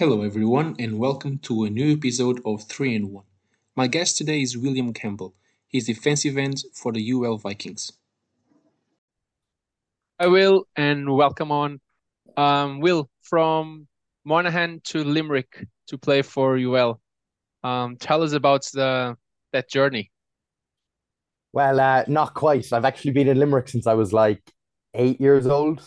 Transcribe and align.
Hello, 0.00 0.22
everyone, 0.22 0.76
and 0.78 0.98
welcome 0.98 1.36
to 1.40 1.64
a 1.64 1.68
new 1.68 1.92
episode 1.92 2.40
of 2.46 2.62
3 2.62 2.96
and 2.96 3.12
1. 3.12 3.22
My 3.76 3.86
guest 3.86 4.16
today 4.16 4.40
is 4.40 4.56
William 4.56 4.94
Campbell. 4.94 5.34
He's 5.68 5.88
defensive 5.88 6.38
end 6.38 6.62
for 6.72 6.90
the 6.90 7.12
UL 7.12 7.36
Vikings. 7.36 7.92
I 10.18 10.28
Will, 10.28 10.66
and 10.74 11.14
welcome 11.14 11.52
on. 11.52 11.82
Um, 12.34 12.80
Will, 12.80 13.10
from 13.20 13.88
Monaghan 14.24 14.80
to 14.84 15.04
Limerick 15.04 15.66
to 15.88 15.98
play 15.98 16.22
for 16.22 16.56
UL. 16.56 16.98
Um, 17.62 17.98
tell 17.98 18.22
us 18.22 18.32
about 18.32 18.64
the 18.72 19.18
that 19.52 19.68
journey. 19.68 20.10
Well, 21.52 21.78
uh, 21.78 22.04
not 22.08 22.32
quite. 22.32 22.72
I've 22.72 22.86
actually 22.86 23.10
been 23.10 23.28
in 23.28 23.38
Limerick 23.38 23.68
since 23.68 23.86
I 23.86 23.92
was 23.92 24.14
like 24.14 24.40
eight 24.94 25.20
years 25.20 25.46
old. 25.46 25.82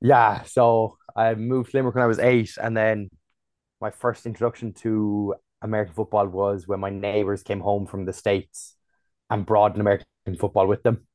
Yeah, 0.00 0.42
so 0.42 0.96
I 1.16 1.34
moved 1.34 1.70
to 1.70 1.76
Limerick 1.76 1.94
when 1.94 2.04
I 2.04 2.08
was 2.08 2.18
eight, 2.18 2.56
and 2.60 2.76
then 2.76 3.10
my 3.80 3.90
first 3.90 4.26
introduction 4.26 4.72
to 4.74 5.34
American 5.62 5.94
football 5.94 6.26
was 6.28 6.68
when 6.68 6.80
my 6.80 6.90
neighbors 6.90 7.42
came 7.42 7.60
home 7.60 7.86
from 7.86 8.04
the 8.04 8.12
States 8.12 8.76
and 9.30 9.46
brought 9.46 9.74
an 9.74 9.80
American 9.80 10.06
football 10.38 10.66
with 10.66 10.82
them. 10.82 11.06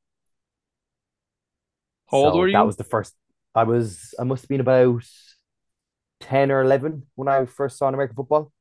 How 2.10 2.18
old 2.18 2.34
So 2.34 2.38
were 2.38 2.50
that 2.52 2.66
was 2.66 2.76
the 2.76 2.84
first. 2.84 3.14
I 3.54 3.64
was. 3.64 4.14
I 4.18 4.24
must 4.24 4.42
have 4.42 4.48
been 4.48 4.60
about 4.60 5.04
ten 6.20 6.50
or 6.50 6.62
eleven 6.62 7.06
when 7.14 7.28
I 7.28 7.44
first 7.46 7.78
saw 7.78 7.88
an 7.88 7.94
American 7.94 8.16
football, 8.16 8.52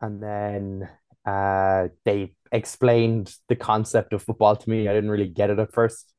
and 0.00 0.22
then 0.22 0.88
uh, 1.24 1.88
they 2.04 2.34
explained 2.52 3.34
the 3.48 3.56
concept 3.56 4.12
of 4.12 4.22
football 4.22 4.56
to 4.56 4.70
me. 4.70 4.88
I 4.88 4.92
didn't 4.92 5.10
really 5.10 5.28
get 5.28 5.50
it 5.50 5.58
at 5.58 5.72
first, 5.72 6.12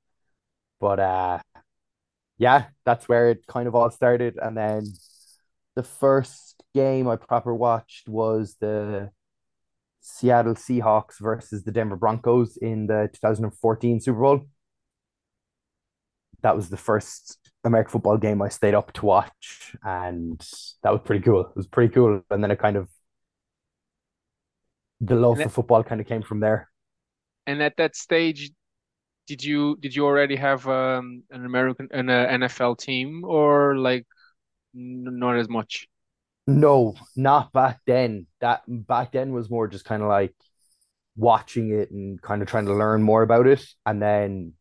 but 0.79 0.99
uh, 0.99 1.39
yeah, 2.37 2.65
that's 2.85 3.07
where 3.07 3.29
it 3.29 3.45
kind 3.47 3.67
of 3.67 3.75
all 3.75 3.89
started. 3.91 4.37
And 4.41 4.57
then 4.57 4.85
the 5.75 5.83
first 5.83 6.63
game 6.73 7.07
I 7.07 7.15
proper 7.15 7.53
watched 7.53 8.07
was 8.09 8.55
the 8.59 9.11
Seattle 10.01 10.55
Seahawks 10.55 11.19
versus 11.19 11.63
the 11.63 11.71
Denver 11.71 11.95
Broncos 11.95 12.57
in 12.57 12.87
the 12.87 13.09
2014 13.13 13.99
Super 13.99 14.19
Bowl. 14.19 14.41
That 16.41 16.55
was 16.55 16.69
the 16.69 16.77
first 16.77 17.39
American 17.63 17.91
football 17.91 18.17
game 18.17 18.41
I 18.41 18.49
stayed 18.49 18.75
up 18.75 18.91
to 18.93 19.05
watch, 19.05 19.75
and 19.83 20.39
that 20.83 20.91
was 20.91 21.01
pretty 21.03 21.23
cool. 21.23 21.41
It 21.41 21.55
was 21.55 21.67
pretty 21.67 21.93
cool. 21.93 22.21
And 22.29 22.43
then 22.43 22.51
it 22.51 22.59
kind 22.59 22.77
of 22.77 22.89
the 24.99 25.15
love 25.15 25.39
And 25.39 25.43
for 25.43 25.49
football 25.49 25.83
kind 25.83 26.01
of 26.01 26.07
came 26.07 26.21
from 26.21 26.39
there. 26.41 26.69
and 27.47 27.61
at 27.61 27.77
that 27.77 27.95
stage, 27.95 28.51
did 29.27 29.43
you 29.43 29.77
did 29.79 29.95
you 29.95 30.05
already 30.05 30.35
have 30.35 30.67
um, 30.67 31.23
an 31.31 31.45
American 31.45 31.87
an 31.91 32.09
uh, 32.09 32.27
NFL 32.27 32.77
team 32.77 33.23
or 33.23 33.77
like 33.77 34.05
not 34.73 35.37
as 35.37 35.49
much? 35.49 35.87
No, 36.47 36.95
not 37.15 37.51
back 37.53 37.79
then. 37.87 38.27
That 38.41 38.61
back 38.67 39.11
then 39.11 39.33
was 39.33 39.49
more 39.49 39.67
just 39.67 39.85
kind 39.85 40.03
of 40.03 40.09
like 40.09 40.33
watching 41.15 41.71
it 41.71 41.91
and 41.91 42.21
kind 42.21 42.41
of 42.41 42.47
trying 42.47 42.65
to 42.65 42.73
learn 42.73 43.01
more 43.01 43.23
about 43.23 43.47
it. 43.47 43.65
And 43.85 44.01
then 44.01 44.53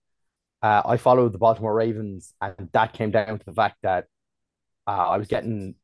uh, 0.62 0.82
I 0.84 0.96
followed 0.96 1.32
the 1.32 1.38
Baltimore 1.38 1.74
Ravens, 1.74 2.32
and 2.40 2.70
that 2.72 2.94
came 2.94 3.10
down 3.10 3.38
to 3.38 3.44
the 3.44 3.52
fact 3.52 3.76
that 3.82 4.06
uh, 4.86 5.08
I 5.08 5.18
was 5.18 5.28
getting, 5.28 5.74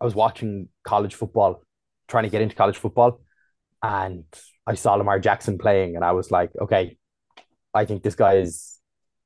I 0.00 0.04
was 0.04 0.14
watching 0.14 0.68
college 0.84 1.14
football, 1.16 1.62
trying 2.06 2.24
to 2.24 2.30
get 2.30 2.42
into 2.42 2.54
college 2.54 2.76
football, 2.76 3.20
and 3.82 4.24
I 4.64 4.74
saw 4.74 4.94
Lamar 4.94 5.18
Jackson 5.18 5.58
playing, 5.58 5.96
and 5.96 6.04
I 6.04 6.12
was 6.12 6.30
like, 6.30 6.50
okay, 6.60 6.98
I 7.74 7.84
think 7.84 8.02
this 8.02 8.14
guy 8.14 8.34
is 8.36 8.78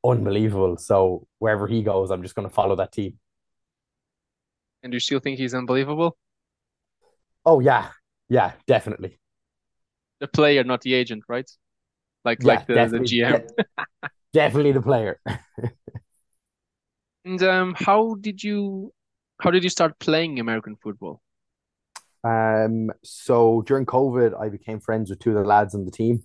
unbelievable. 0.04 0.76
So 0.76 1.26
wherever 1.38 1.66
he 1.66 1.82
goes, 1.82 2.10
I'm 2.10 2.22
just 2.22 2.34
going 2.34 2.48
to 2.48 2.54
follow 2.54 2.76
that 2.76 2.92
team. 2.92 3.18
And 4.84 4.92
do 4.92 4.96
you 4.96 5.00
still 5.00 5.18
think 5.18 5.38
he's 5.38 5.54
unbelievable? 5.54 6.16
Oh 7.44 7.60
yeah, 7.60 7.90
yeah, 8.28 8.52
definitely. 8.66 9.18
The 10.20 10.26
player, 10.28 10.64
not 10.64 10.80
the 10.80 10.94
agent, 10.94 11.24
right? 11.28 11.50
Like 12.24 12.44
Yeah, 12.44 12.64
like 12.66 12.66
the 12.66 12.88
the 12.90 13.00
GM. 13.00 13.42
de- 13.42 13.54
definitely 14.32 14.72
the 14.72 14.82
player. 14.82 15.20
And 17.24 17.42
um, 17.42 17.74
how 17.76 18.14
did 18.14 18.42
you 18.44 18.92
how 19.40 19.50
did 19.50 19.64
you 19.64 19.70
start 19.70 19.98
playing 19.98 20.38
American 20.38 20.76
football? 20.76 21.20
Um, 22.24 22.90
so 23.02 23.62
during 23.66 23.86
COVID, 23.86 24.38
I 24.40 24.48
became 24.48 24.80
friends 24.80 25.10
with 25.10 25.18
two 25.18 25.30
of 25.30 25.36
the 25.36 25.44
lads 25.48 25.74
on 25.74 25.84
the 25.84 25.90
team, 25.90 26.22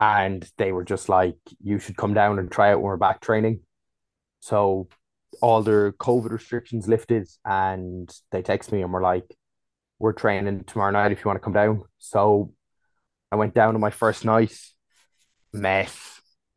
and 0.00 0.48
they 0.58 0.72
were 0.72 0.84
just 0.84 1.08
like, 1.08 1.36
"You 1.62 1.78
should 1.78 1.96
come 1.96 2.14
down 2.14 2.38
and 2.38 2.50
try 2.50 2.70
it 2.72 2.76
when 2.76 2.84
we're 2.84 2.96
back 2.96 3.20
training." 3.20 3.60
So 4.40 4.88
all 5.42 5.62
their 5.62 5.92
COVID 5.92 6.30
restrictions 6.30 6.88
lifted, 6.88 7.28
and 7.44 8.10
they 8.30 8.42
text 8.42 8.72
me 8.72 8.82
and 8.82 8.92
were 8.92 9.02
like, 9.02 9.34
"We're 9.98 10.12
training 10.12 10.64
tomorrow 10.64 10.92
night 10.92 11.12
if 11.12 11.20
you 11.20 11.28
want 11.28 11.36
to 11.36 11.44
come 11.44 11.52
down." 11.52 11.84
So 11.98 12.52
I 13.32 13.36
went 13.36 13.54
down 13.54 13.74
on 13.74 13.80
my 13.80 13.90
first 13.90 14.24
night, 14.24 14.56
met 15.52 15.92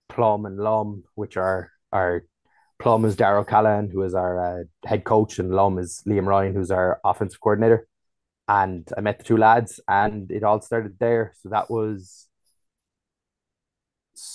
Plum 0.09 0.45
and 0.45 0.57
Lum, 0.57 1.03
which 1.16 1.38
are 1.38 1.72
our 1.91 2.25
Plum 2.79 3.05
is 3.05 3.16
Daryl 3.17 3.47
Callahan, 3.47 3.89
who 3.89 4.03
is 4.03 4.16
our 4.16 4.61
uh, 4.61 4.63
head 4.85 5.03
coach, 5.03 5.39
and 5.39 5.51
Lum 5.51 5.78
is 5.79 6.01
Liam 6.07 6.28
Ryan, 6.28 6.53
who's 6.55 6.72
our 6.72 6.99
offensive 7.03 7.41
coordinator 7.41 7.88
and 8.49 8.89
I 8.97 9.01
met 9.01 9.19
the 9.19 9.23
two 9.23 9.38
lads, 9.38 9.79
and 9.88 10.31
it 10.31 10.44
all 10.44 10.59
started 10.59 10.97
there. 10.99 11.33
So 11.41 11.49
that 11.49 11.69
was 11.69 12.28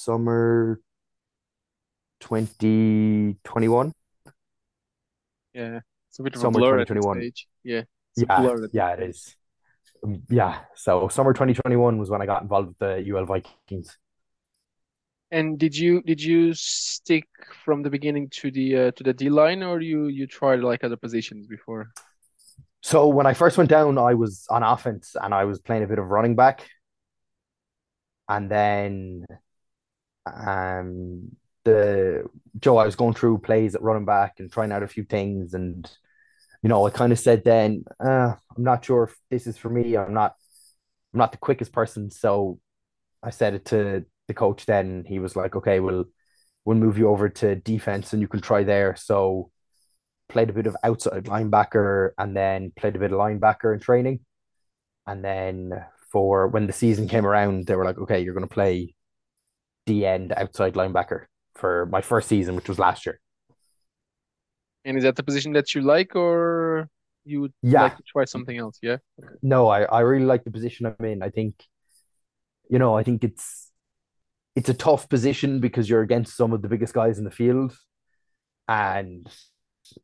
summer 0.05 0.81
2021. 2.21 3.93
Yeah, 5.55 5.81
it's 6.11 6.19
a 6.19 6.23
bit 6.23 6.35
of 6.35 6.41
a 6.41 6.43
Summer 6.43 6.59
blur 6.59 6.79
at 6.81 6.89
that 6.89 6.95
2021. 6.95 7.17
stage. 7.21 7.47
Yeah, 7.63 7.83
Yeah, 8.17 8.41
blur 8.41 8.69
yeah, 8.73 8.93
it 8.93 9.03
is. 9.03 9.37
Um, 10.05 10.23
Yeah, 10.29 10.61
so 10.75 11.09
summer 11.09 11.33
2021 11.33 11.99
was 11.99 12.11
when 12.11 12.21
I 12.23 12.27
got 12.27 12.43
involved 12.43 12.69
with 12.69 12.79
the 12.79 13.15
UL 13.15 13.25
Vikings. 13.25 13.97
And 15.31 15.59
did 15.59 15.77
you 15.77 16.03
did 16.03 16.23
you 16.23 16.55
stick 16.55 17.27
from 17.65 17.83
the 17.83 17.91
beginning 17.91 18.29
to 18.41 18.51
the 18.51 18.77
uh, 18.77 18.91
to 18.93 19.03
the 19.03 19.13
D 19.13 19.31
line 19.31 19.63
or 19.63 19.81
you 19.81 20.07
you 20.07 20.27
tried 20.27 20.61
like 20.61 20.85
other 20.85 20.97
positions 20.97 21.47
before? 21.47 21.89
So 22.83 23.09
when 23.09 23.27
I 23.27 23.33
first 23.33 23.57
went 23.57 23.71
down, 23.71 23.97
I 23.99 24.15
was 24.15 24.47
on 24.51 24.63
offense 24.63 25.17
and 25.21 25.33
I 25.33 25.45
was 25.45 25.59
playing 25.61 25.83
a 25.83 25.87
bit 25.87 25.99
of 25.99 26.07
running 26.07 26.37
back, 26.37 26.69
and 28.29 28.51
then 28.51 29.27
um 30.27 31.31
the 31.65 32.25
Joe, 32.61 32.77
I 32.77 32.87
was 32.87 32.97
going 32.97 33.15
through 33.15 33.39
plays 33.39 33.75
at 33.75 33.83
running 33.83 34.05
back 34.05 34.35
and 34.39 34.53
trying 34.53 34.73
out 34.73 34.83
a 34.83 34.89
few 34.89 35.05
things, 35.05 35.55
and 35.55 35.91
you 36.63 36.69
know, 36.69 36.87
I 36.87 36.91
kind 36.91 37.13
of 37.13 37.19
said 37.19 37.45
then, 37.45 37.85
uh, 38.01 38.35
I'm 38.57 38.65
not 38.65 38.85
sure 38.85 39.05
if 39.05 39.17
this 39.31 39.47
is 39.47 39.59
for 39.59 39.69
me. 39.69 39.97
I'm 39.97 40.15
not, 40.15 40.35
I'm 41.13 41.19
not 41.19 41.33
the 41.33 41.39
quickest 41.39 41.73
person, 41.73 42.11
so 42.11 42.59
I 43.23 43.31
said 43.31 43.55
it 43.55 43.67
to 43.67 44.05
the 44.29 44.35
coach. 44.35 44.67
Then 44.67 45.05
he 45.07 45.19
was 45.19 45.37
like, 45.37 45.57
okay, 45.57 45.81
we'll 45.81 46.07
we'll 46.65 46.77
move 46.77 46.99
you 46.99 47.09
over 47.09 47.29
to 47.29 47.57
defense 47.57 48.13
and 48.13 48.23
you 48.23 48.29
can 48.29 48.41
try 48.41 48.65
there. 48.65 48.97
So 48.97 49.51
played 50.29 50.51
a 50.51 50.55
bit 50.55 50.67
of 50.67 50.77
outside 50.83 51.25
linebacker 51.25 52.11
and 52.19 52.37
then 52.37 52.73
played 52.77 52.97
a 52.97 52.99
bit 52.99 53.13
of 53.13 53.19
linebacker 53.19 53.75
in 53.75 53.81
training. 53.81 54.21
And 55.07 55.25
then 55.25 55.85
for 56.11 56.49
when 56.49 56.67
the 56.67 56.73
season 56.73 57.09
came 57.09 57.27
around, 57.27 57.67
they 57.67 57.77
were 57.77 57.85
like, 57.85 57.99
okay, 57.99 58.21
you're 58.21 58.35
going 58.35 58.49
to 58.49 58.55
play 58.55 58.95
D 59.87 60.05
end 60.07 60.33
outside 60.37 60.75
linebacker 60.75 61.25
for 61.55 61.87
my 61.87 62.01
first 62.01 62.29
season, 62.29 62.57
which 62.57 62.69
was 62.69 62.79
last 62.79 63.07
year. 63.07 63.21
And 64.85 64.97
is 64.97 65.05
that 65.05 65.17
the 65.17 65.23
position 65.23 65.53
that 65.55 65.75
you 65.75 65.81
like 65.81 66.15
or 66.15 66.89
you 67.25 67.41
would 67.41 67.53
like 67.63 67.97
to 67.97 68.03
try 68.03 68.25
something 68.25 68.57
else? 68.57 68.79
Yeah. 68.83 68.99
Okay. 69.23 69.35
no, 69.43 69.69
I, 69.69 69.83
I 69.85 70.01
really 70.01 70.27
like 70.27 70.45
the 70.45 70.51
position 70.51 70.87
I'm 70.87 71.05
in. 71.07 71.23
I 71.23 71.31
think, 71.31 71.55
you 72.69 72.79
know, 72.79 72.97
I 72.97 73.03
think 73.03 73.25
it's 73.25 73.71
it's 74.55 74.69
a 74.69 74.75
tough 74.75 75.09
position 75.09 75.61
because 75.61 75.89
you're 75.89 76.03
against 76.03 76.37
some 76.37 76.53
of 76.53 76.63
the 76.63 76.69
biggest 76.69 76.95
guys 76.95 77.19
in 77.19 77.25
the 77.25 77.31
field. 77.31 77.77
And 78.69 79.29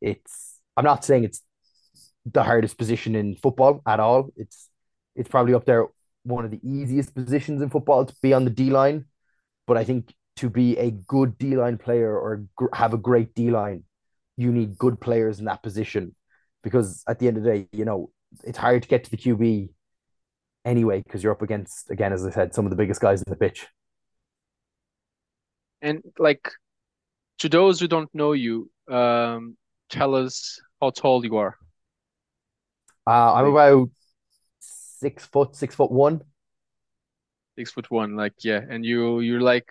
it's 0.01 0.57
I'm 0.75 0.83
not 0.85 1.05
saying 1.05 1.25
it's 1.25 1.41
the 2.25 2.43
hardest 2.43 2.77
position 2.77 3.15
in 3.15 3.35
football 3.35 3.81
at 3.87 3.99
all. 3.99 4.29
It's 4.35 4.69
it's 5.15 5.29
probably 5.29 5.53
up 5.53 5.65
there 5.65 5.87
one 6.23 6.45
of 6.45 6.51
the 6.51 6.59
easiest 6.63 7.13
positions 7.15 7.61
in 7.61 7.69
football 7.69 8.05
to 8.05 8.15
be 8.21 8.33
on 8.33 8.45
the 8.45 8.51
D 8.51 8.69
line. 8.69 9.05
But 9.71 9.77
I 9.77 9.85
think 9.85 10.13
to 10.35 10.49
be 10.49 10.77
a 10.77 10.91
good 10.91 11.37
D 11.37 11.55
line 11.55 11.77
player 11.77 12.13
or 12.13 12.43
gr- 12.57 12.75
have 12.75 12.93
a 12.93 12.97
great 12.97 13.33
D 13.33 13.51
line, 13.51 13.85
you 14.35 14.51
need 14.51 14.77
good 14.77 14.99
players 14.99 15.39
in 15.39 15.45
that 15.45 15.63
position 15.63 16.13
because 16.61 17.05
at 17.07 17.19
the 17.19 17.29
end 17.29 17.37
of 17.37 17.43
the 17.43 17.51
day, 17.51 17.67
you 17.71 17.85
know, 17.85 18.11
it's 18.43 18.57
hard 18.57 18.83
to 18.83 18.89
get 18.89 19.05
to 19.05 19.11
the 19.11 19.15
QB 19.15 19.69
anyway 20.65 21.01
because 21.01 21.23
you're 21.23 21.31
up 21.31 21.41
against 21.41 21.89
again, 21.89 22.11
as 22.11 22.25
I 22.25 22.31
said, 22.31 22.53
some 22.53 22.65
of 22.65 22.69
the 22.69 22.75
biggest 22.75 22.99
guys 22.99 23.21
in 23.21 23.29
the 23.29 23.37
pitch. 23.37 23.65
And 25.81 26.03
like 26.19 26.51
to 27.37 27.47
those 27.47 27.79
who 27.79 27.87
don't 27.87 28.13
know 28.13 28.33
you, 28.33 28.69
um, 28.89 29.55
tell 29.89 30.15
us 30.15 30.59
how 30.81 30.89
tall 30.89 31.23
you 31.23 31.37
are. 31.37 31.55
Uh, 33.07 33.35
I'm 33.35 33.45
about 33.45 33.89
six 34.59 35.25
foot, 35.27 35.55
six 35.55 35.75
foot 35.75 35.93
one. 35.93 36.23
Six 37.57 37.71
foot 37.71 37.89
one, 37.91 38.15
like 38.15 38.33
yeah, 38.43 38.61
and 38.69 38.85
you 38.85 39.19
you're 39.19 39.41
like 39.41 39.69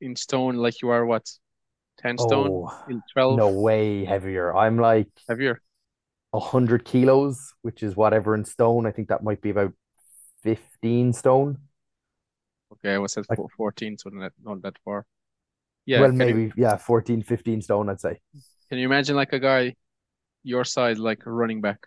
in 0.00 0.16
stone, 0.16 0.56
like 0.56 0.82
you 0.82 0.90
are 0.90 1.04
what, 1.06 1.26
10 1.98 2.18
stone, 2.18 2.50
Oh, 2.50 2.84
in 2.88 3.02
12 3.12 3.36
no 3.38 3.48
way 3.50 4.04
heavier. 4.04 4.54
I'm 4.54 4.78
like 4.78 5.08
heavier. 5.28 5.60
100 6.32 6.84
kilos, 6.84 7.54
which 7.62 7.82
is 7.82 7.96
whatever 7.96 8.34
in 8.34 8.44
stone. 8.44 8.84
I 8.86 8.90
think 8.90 9.08
that 9.08 9.22
might 9.22 9.40
be 9.40 9.50
about 9.50 9.72
15 10.42 11.12
stone. 11.14 11.58
Okay, 12.72 12.94
I 12.94 12.98
was 12.98 13.16
at 13.16 13.24
Like- 13.30 13.38
14, 13.56 13.96
so 13.96 14.10
not, 14.10 14.32
not 14.42 14.60
that 14.62 14.76
far. 14.84 15.06
Yeah, 15.86 16.00
well, 16.00 16.10
can 16.10 16.18
you- 16.28 16.34
maybe, 16.34 16.52
yeah, 16.56 16.76
14, 16.76 17.22
15 17.22 17.62
stone, 17.62 17.88
I'd 17.88 18.00
say. 18.00 18.20
Can 18.68 18.78
you 18.78 18.84
imagine 18.84 19.16
like 19.16 19.32
a 19.32 19.38
guy 19.38 19.76
your 20.42 20.64
size, 20.64 20.98
like 20.98 21.22
running 21.24 21.60
back? 21.62 21.78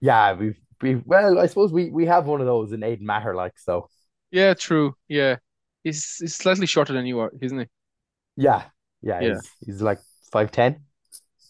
Yeah, 0.00 0.32
we've, 0.32 0.58
we've, 0.80 1.02
well, 1.04 1.38
I 1.38 1.46
suppose 1.46 1.72
we, 1.72 1.90
we 1.90 2.06
have 2.06 2.26
one 2.26 2.40
of 2.40 2.46
those 2.46 2.72
in 2.72 2.80
Aiden 2.80 3.02
Maher, 3.02 3.34
like, 3.34 3.58
so 3.58 3.88
Yeah, 4.30 4.54
true. 4.54 4.94
Yeah. 5.08 5.36
He's 5.84 6.16
he's 6.16 6.34
slightly 6.34 6.66
shorter 6.66 6.92
than 6.92 7.06
you 7.06 7.20
are, 7.20 7.32
isn't 7.40 7.58
he? 7.58 7.66
yeah, 8.36 8.64
yeah, 9.02 9.20
Yeah. 9.20 9.34
He's, 9.34 9.50
he's 9.64 9.82
like 9.82 10.00
5'10. 10.32 10.80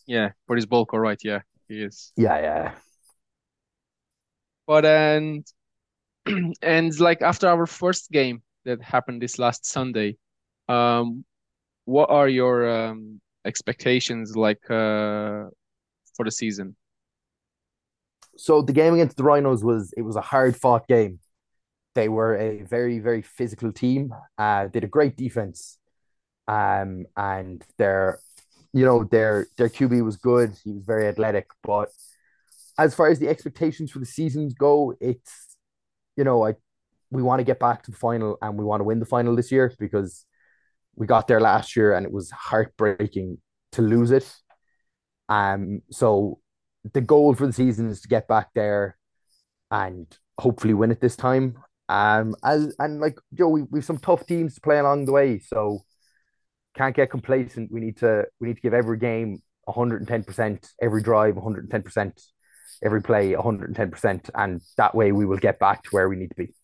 Yeah, 0.06 0.30
but 0.46 0.56
his 0.56 0.66
bulk, 0.66 0.94
all 0.94 1.00
right. 1.00 1.18
Yeah, 1.22 1.40
he 1.68 1.82
is. 1.82 2.12
Yeah, 2.16 2.40
yeah. 2.40 2.72
But 4.66 4.84
and 4.84 5.46
and 6.62 7.00
like 7.00 7.22
after 7.22 7.48
our 7.48 7.66
first 7.66 8.10
game 8.10 8.42
that 8.64 8.82
happened 8.82 9.22
this 9.22 9.38
last 9.38 9.66
Sunday, 9.66 10.16
um, 10.68 11.24
what 11.84 12.10
are 12.10 12.28
your 12.28 12.68
um 12.68 13.20
expectations 13.44 14.36
like 14.36 14.62
uh 14.70 15.48
for 16.14 16.24
the 16.24 16.30
season? 16.30 16.76
So 18.36 18.62
the 18.62 18.72
game 18.72 18.94
against 18.94 19.16
the 19.16 19.24
Rhinos 19.24 19.64
was, 19.64 19.92
it 19.96 20.02
was 20.02 20.16
a 20.16 20.20
hard 20.20 20.56
fought 20.56 20.86
game. 20.86 21.18
They 21.98 22.08
were 22.08 22.36
a 22.36 22.62
very, 22.62 23.00
very 23.00 23.22
physical 23.22 23.72
team. 23.72 24.14
Uh, 24.38 24.68
did 24.68 24.84
a 24.84 24.86
great 24.86 25.16
defense. 25.16 25.78
Um, 26.46 27.06
and 27.16 27.64
their, 27.76 28.20
you 28.72 28.84
know, 28.84 29.02
their 29.02 29.48
their 29.56 29.68
QB 29.68 30.04
was 30.04 30.16
good. 30.16 30.54
He 30.62 30.70
was 30.74 30.84
very 30.84 31.08
athletic. 31.08 31.48
But 31.64 31.88
as 32.78 32.94
far 32.94 33.08
as 33.08 33.18
the 33.18 33.26
expectations 33.26 33.90
for 33.90 33.98
the 33.98 34.06
seasons 34.06 34.54
go, 34.54 34.94
it's, 35.00 35.56
you 36.16 36.22
know, 36.22 36.46
I 36.46 36.54
we 37.10 37.20
want 37.20 37.40
to 37.40 37.44
get 37.44 37.58
back 37.58 37.82
to 37.82 37.90
the 37.90 37.96
final 37.96 38.38
and 38.42 38.56
we 38.56 38.64
want 38.64 38.78
to 38.78 38.84
win 38.84 39.00
the 39.00 39.04
final 39.16 39.34
this 39.34 39.50
year 39.50 39.74
because 39.80 40.24
we 40.94 41.04
got 41.04 41.26
there 41.26 41.40
last 41.40 41.74
year 41.74 41.94
and 41.94 42.06
it 42.06 42.12
was 42.12 42.30
heartbreaking 42.30 43.38
to 43.72 43.82
lose 43.82 44.12
it. 44.12 44.32
Um, 45.28 45.82
so 45.90 46.38
the 46.92 47.00
goal 47.00 47.34
for 47.34 47.48
the 47.48 47.52
season 47.52 47.88
is 47.88 48.02
to 48.02 48.08
get 48.08 48.28
back 48.28 48.50
there 48.54 48.96
and 49.72 50.06
hopefully 50.38 50.74
win 50.74 50.92
it 50.92 51.00
this 51.00 51.16
time. 51.16 51.56
Um, 51.88 52.34
as 52.44 52.74
and 52.78 53.00
like 53.00 53.18
Joe, 53.34 53.48
we 53.48 53.62
we've 53.62 53.84
some 53.84 53.98
tough 53.98 54.26
teams 54.26 54.54
to 54.54 54.60
play 54.60 54.78
along 54.78 55.06
the 55.06 55.12
way, 55.12 55.38
so 55.38 55.84
can't 56.76 56.94
get 56.94 57.10
complacent. 57.10 57.72
We 57.72 57.80
need 57.80 57.98
to 57.98 58.26
we 58.40 58.48
need 58.48 58.56
to 58.56 58.60
give 58.60 58.74
every 58.74 58.98
game 58.98 59.42
110%, 59.68 60.72
every 60.80 61.02
drive 61.02 61.36
110%, 61.36 62.22
every 62.82 63.02
play 63.02 63.32
110%, 63.32 64.30
and 64.34 64.60
that 64.76 64.94
way 64.94 65.12
we 65.12 65.26
will 65.26 65.38
get 65.38 65.58
back 65.58 65.82
to 65.84 65.90
where 65.90 66.08
we 66.08 66.16
need 66.16 66.28
to 66.28 66.36
be. 66.36 66.54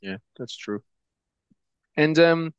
Yeah, 0.00 0.16
that's 0.38 0.56
true. 0.56 0.82
And 1.96 2.18
um, 2.18 2.54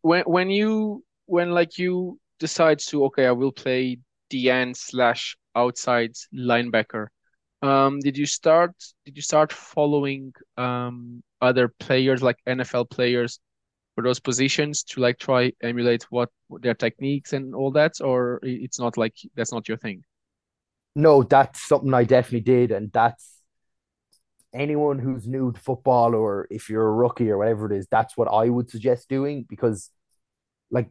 when 0.00 0.22
when 0.24 0.50
you 0.50 1.04
when 1.26 1.50
like 1.50 1.78
you 1.78 2.18
decide 2.38 2.78
to 2.78 3.04
okay, 3.06 3.26
I 3.26 3.32
will 3.32 3.52
play 3.52 3.98
end 4.32 4.76
slash 4.76 5.36
outside 5.56 6.12
linebacker. 6.34 7.08
Um, 7.62 8.00
did 8.00 8.16
you 8.16 8.26
start 8.26 8.72
did 9.04 9.16
you 9.16 9.22
start 9.22 9.52
following 9.52 10.32
um 10.56 11.22
other 11.40 11.68
players 11.68 12.22
like 12.22 12.38
NFL 12.46 12.88
players 12.90 13.38
for 13.94 14.02
those 14.02 14.20
positions 14.20 14.82
to 14.84 15.00
like 15.00 15.18
try 15.18 15.52
emulate 15.62 16.04
what 16.10 16.30
their 16.48 16.74
techniques 16.74 17.32
and 17.32 17.54
all 17.54 17.70
that, 17.72 18.00
or 18.00 18.40
it's 18.42 18.78
not 18.78 18.96
like 18.96 19.14
that's 19.34 19.52
not 19.52 19.68
your 19.68 19.76
thing? 19.76 20.02
No, 20.96 21.22
that's 21.22 21.68
something 21.68 21.92
I 21.94 22.04
definitely 22.04 22.40
did, 22.40 22.72
and 22.72 22.90
that's 22.92 23.40
anyone 24.52 24.98
who's 24.98 25.26
new 25.26 25.52
to 25.52 25.60
football 25.60 26.14
or 26.14 26.46
if 26.50 26.68
you're 26.68 26.86
a 26.86 26.92
rookie 26.92 27.30
or 27.30 27.38
whatever 27.38 27.70
it 27.72 27.76
is, 27.76 27.86
that's 27.90 28.16
what 28.16 28.28
I 28.28 28.48
would 28.48 28.70
suggest 28.70 29.08
doing 29.08 29.44
because 29.48 29.90
like 30.70 30.90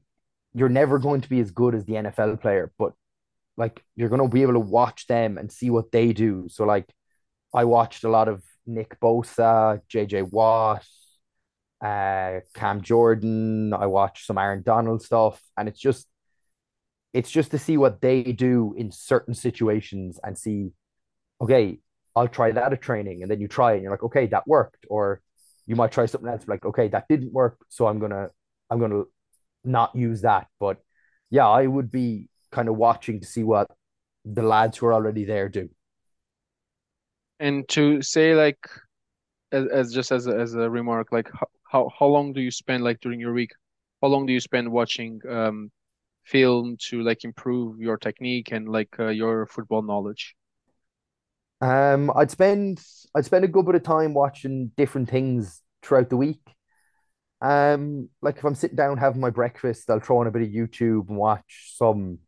you're 0.54 0.69
never 0.69 1.00
going 1.00 1.21
to 1.21 1.30
be 1.30 1.39
as 1.39 1.51
good 1.51 1.75
as 1.75 1.86
the 1.86 1.94
NFL 1.94 2.42
player, 2.42 2.71
but 2.77 2.94
like 3.59 3.83
you're 3.95 4.09
going 4.09 4.21
to 4.23 4.27
be 4.27 4.41
able 4.41 4.53
to 4.53 4.59
watch 4.59 5.07
them 5.07 5.38
and 5.38 5.51
see 5.51 5.69
what 5.69 5.91
they 5.91 6.13
do. 6.13 6.47
So 6.50 6.65
like 6.65 6.89
I 7.53 7.65
watched 7.65 8.03
a 8.06 8.09
lot 8.09 8.27
of 8.27 8.44
Nick 8.65 9.00
Bosa, 9.00 9.81
JJ 9.94 10.31
Watt, 10.31 10.85
uh 11.81 12.41
Cam 12.56 12.81
Jordan, 12.81 13.73
I 13.73 13.85
watched 13.85 14.25
some 14.25 14.38
Aaron 14.38 14.63
Donald 14.63 15.01
stuff 15.01 15.41
and 15.57 15.69
it's 15.69 15.79
just 15.79 16.07
it's 17.13 17.31
just 17.31 17.51
to 17.51 17.57
see 17.59 17.77
what 17.77 18.01
they 18.01 18.23
do 18.23 18.73
in 18.77 18.91
certain 18.91 19.33
situations 19.33 20.19
and 20.23 20.38
see 20.38 20.71
okay, 21.41 21.79
I'll 22.15 22.27
try 22.27 22.51
that 22.51 22.73
at 22.73 22.81
training. 22.81 23.21
And 23.21 23.31
then 23.31 23.39
you 23.41 23.47
try 23.47 23.73
and 23.73 23.83
you're 23.83 23.91
like, 23.91 24.03
okay, 24.03 24.27
that 24.27 24.47
worked. 24.47 24.85
Or 24.89 25.21
you 25.65 25.75
might 25.75 25.91
try 25.91 26.06
something 26.06 26.29
else, 26.29 26.47
like, 26.47 26.65
okay, 26.65 26.88
that 26.89 27.07
didn't 27.09 27.33
work. 27.33 27.57
So 27.69 27.88
I'm 27.88 28.00
gonna 28.00 28.29
I'm 28.69 28.79
gonna 28.79 29.03
not 29.63 29.95
use 29.95 30.21
that. 30.21 30.47
But 30.59 30.79
yeah, 31.29 31.47
I 31.47 31.67
would 31.67 31.91
be 31.91 32.29
kind 32.51 32.69
of 32.69 32.75
watching 32.75 33.19
to 33.19 33.28
see 33.28 33.44
what 33.44 33.69
the 34.25 34.44
lads 34.44 34.78
who 34.78 34.88
are 34.88 34.94
already 34.94 35.25
there 35.25 35.50
do. 35.50 35.69
And 37.40 37.68
to 37.69 38.01
say 38.01 38.36
like 38.36 38.60
as, 39.51 39.66
as 39.68 39.94
just 39.94 40.12
as 40.12 40.28
a, 40.28 40.36
as 40.36 40.54
a 40.54 40.69
remark, 40.69 41.12
like 41.12 41.30
how, 41.34 41.48
how 41.72 41.90
how 41.98 42.06
long 42.07 42.34
do 42.34 42.42
you 42.42 42.51
spend 42.51 42.84
like 42.84 43.00
during 43.00 43.19
your 43.19 43.34
week? 43.34 43.51
How 44.01 44.07
long 44.07 44.25
do 44.25 44.34
you 44.34 44.40
spend 44.40 44.72
watching 44.72 45.22
um 45.30 45.72
film 46.25 46.78
to 46.90 47.01
like 47.01 47.24
improve 47.24 47.80
your 47.80 47.98
technique 47.98 48.52
and 48.52 48.69
like 48.69 48.94
uh, 49.00 49.07
your 49.07 49.48
football 49.48 49.81
knowledge? 49.81 50.36
Um, 51.62 52.12
I'd 52.16 52.31
spend 52.31 52.81
I'd 53.16 53.25
spend 53.25 53.45
a 53.45 53.48
good 53.48 53.66
bit 53.66 53.75
of 53.75 53.84
time 53.84 54.13
watching 54.13 54.72
different 54.78 55.10
things 55.10 55.62
throughout 55.81 56.10
the 56.10 56.18
week. 56.18 56.42
Um, 57.42 58.10
like 58.22 58.38
if 58.38 58.44
I'm 58.44 58.56
sitting 58.56 58.75
down 58.75 58.98
having 58.98 59.22
my 59.22 59.30
breakfast, 59.30 59.90
I'll 59.90 60.00
throw 60.00 60.19
on 60.19 60.28
a 60.28 60.31
bit 60.31 60.42
of 60.42 60.50
YouTube 60.50 61.07
and 61.10 61.18
watch 61.18 61.74
some, 61.75 62.19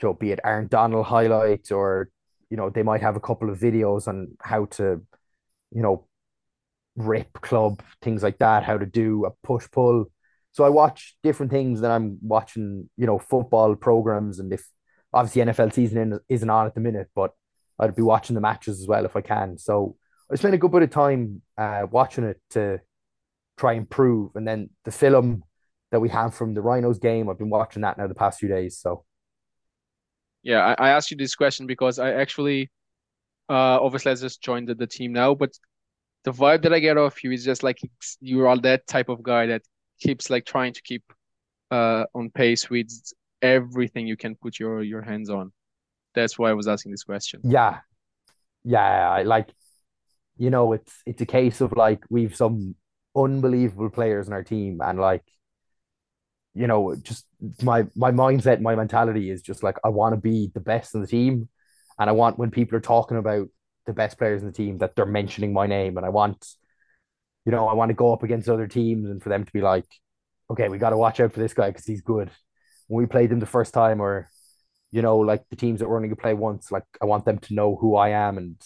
you 0.00 0.08
know, 0.08 0.14
be 0.14 0.32
it 0.32 0.40
Aaron 0.44 0.68
Donald 0.68 1.06
highlights 1.06 1.70
or, 1.70 2.10
you 2.50 2.56
know, 2.56 2.70
they 2.70 2.82
might 2.82 3.02
have 3.02 3.16
a 3.16 3.20
couple 3.20 3.50
of 3.50 3.58
videos 3.58 4.08
on 4.08 4.36
how 4.40 4.66
to, 4.66 5.02
you 5.72 5.82
know, 5.82 6.06
rip 6.96 7.32
club, 7.40 7.82
things 8.02 8.22
like 8.22 8.38
that, 8.38 8.64
how 8.64 8.78
to 8.78 8.86
do 8.86 9.24
a 9.24 9.30
push 9.46 9.66
pull. 9.70 10.06
So 10.52 10.64
I 10.64 10.70
watch 10.70 11.16
different 11.22 11.52
things 11.52 11.80
that 11.80 11.90
I'm 11.90 12.18
watching, 12.22 12.88
you 12.96 13.06
know, 13.06 13.18
football 13.18 13.74
programs 13.74 14.38
and 14.38 14.52
if 14.52 14.66
obviously 15.12 15.42
NFL 15.42 15.72
season 15.72 16.18
isn't 16.28 16.50
on 16.50 16.66
at 16.66 16.74
the 16.74 16.80
minute, 16.80 17.08
but 17.14 17.32
I'd 17.78 17.96
be 17.96 18.02
watching 18.02 18.34
the 18.34 18.40
matches 18.40 18.80
as 18.80 18.86
well 18.86 19.04
if 19.04 19.16
I 19.16 19.20
can. 19.20 19.58
So 19.58 19.96
I 20.30 20.36
spend 20.36 20.54
a 20.54 20.58
good 20.58 20.72
bit 20.72 20.82
of 20.82 20.90
time 20.90 21.42
uh, 21.56 21.86
watching 21.90 22.24
it 22.24 22.40
to 22.50 22.80
try 23.56 23.72
and 23.72 23.80
improve. 23.80 24.32
And 24.34 24.46
then 24.46 24.70
the 24.84 24.90
film 24.90 25.42
that 25.90 26.00
we 26.00 26.08
have 26.10 26.34
from 26.34 26.54
the 26.54 26.62
Rhinos 26.62 26.98
game, 26.98 27.28
I've 27.28 27.38
been 27.38 27.50
watching 27.50 27.82
that 27.82 27.96
now 27.96 28.06
the 28.06 28.14
past 28.14 28.38
few 28.40 28.48
days. 28.48 28.78
So 28.78 29.04
Yeah, 30.46 30.74
I, 30.78 30.86
I 30.86 30.90
asked 30.90 31.10
you 31.10 31.16
this 31.16 31.34
question 31.34 31.66
because 31.66 31.98
I 31.98 32.12
actually 32.12 32.70
uh 33.48 33.78
obviously 33.82 34.12
I 34.12 34.14
just 34.14 34.40
joined 34.42 34.68
the, 34.68 34.76
the 34.76 34.86
team 34.86 35.12
now, 35.12 35.34
but 35.34 35.50
the 36.22 36.30
vibe 36.32 36.62
that 36.62 36.72
I 36.72 36.78
get 36.78 36.96
off 36.96 37.24
you 37.24 37.32
is 37.32 37.44
just 37.44 37.64
like 37.64 37.78
you 38.20 38.40
are 38.42 38.46
all 38.46 38.60
that 38.60 38.86
type 38.86 39.08
of 39.08 39.22
guy 39.24 39.46
that 39.46 39.62
keeps 39.98 40.30
like 40.30 40.44
trying 40.44 40.72
to 40.74 40.82
keep 40.82 41.02
uh 41.72 42.04
on 42.14 42.30
pace 42.30 42.70
with 42.70 42.88
everything 43.42 44.06
you 44.06 44.16
can 44.16 44.36
put 44.36 44.60
your 44.60 44.82
your 44.82 45.02
hands 45.02 45.30
on. 45.30 45.52
That's 46.14 46.38
why 46.38 46.50
I 46.50 46.54
was 46.54 46.68
asking 46.68 46.92
this 46.92 47.02
question. 47.02 47.40
yeah, 48.64 49.16
yeah, 49.16 49.22
like, 49.26 49.50
you 50.36 50.50
know, 50.50 50.72
it's 50.74 50.94
it's 51.06 51.22
a 51.22 51.26
case 51.26 51.60
of 51.60 51.72
like 51.72 52.04
we've 52.08 52.36
some 52.36 52.76
unbelievable 53.16 53.90
players 53.90 54.28
in 54.28 54.32
our 54.32 54.44
team, 54.44 54.80
and 54.80 55.00
like, 55.00 55.24
you 56.56 56.66
know, 56.66 56.96
just 57.02 57.26
my 57.62 57.86
my 57.94 58.10
mindset, 58.10 58.60
my 58.60 58.74
mentality 58.74 59.30
is 59.30 59.42
just 59.42 59.62
like 59.62 59.76
I 59.84 59.90
want 59.90 60.14
to 60.14 60.20
be 60.20 60.50
the 60.54 60.60
best 60.60 60.94
in 60.94 61.02
the 61.02 61.06
team, 61.06 61.48
and 61.98 62.08
I 62.08 62.12
want 62.14 62.38
when 62.38 62.50
people 62.50 62.76
are 62.78 62.80
talking 62.80 63.18
about 63.18 63.48
the 63.84 63.92
best 63.92 64.16
players 64.18 64.42
in 64.42 64.48
the 64.48 64.54
team 64.54 64.78
that 64.78 64.96
they're 64.96 65.04
mentioning 65.06 65.52
my 65.52 65.66
name, 65.66 65.98
and 65.98 66.06
I 66.06 66.08
want, 66.08 66.46
you 67.44 67.52
know, 67.52 67.68
I 67.68 67.74
want 67.74 67.90
to 67.90 67.94
go 67.94 68.12
up 68.12 68.22
against 68.22 68.48
other 68.48 68.66
teams 68.66 69.10
and 69.10 69.22
for 69.22 69.28
them 69.28 69.44
to 69.44 69.52
be 69.52 69.60
like, 69.60 69.84
okay, 70.50 70.68
we 70.68 70.78
got 70.78 70.90
to 70.90 70.96
watch 70.96 71.20
out 71.20 71.34
for 71.34 71.40
this 71.40 71.54
guy 71.54 71.68
because 71.68 71.84
he's 71.84 72.00
good. 72.00 72.30
When 72.88 73.02
we 73.02 73.06
played 73.06 73.30
him 73.30 73.40
the 73.40 73.46
first 73.46 73.74
time, 73.74 74.00
or 74.00 74.30
you 74.90 75.02
know, 75.02 75.18
like 75.18 75.44
the 75.50 75.56
teams 75.56 75.80
that 75.80 75.88
we're 75.88 75.96
only 75.96 76.08
gonna 76.08 76.16
play 76.16 76.34
once, 76.34 76.72
like 76.72 76.84
I 77.02 77.04
want 77.04 77.26
them 77.26 77.38
to 77.38 77.54
know 77.54 77.76
who 77.76 77.96
I 77.96 78.10
am. 78.10 78.38
And, 78.38 78.56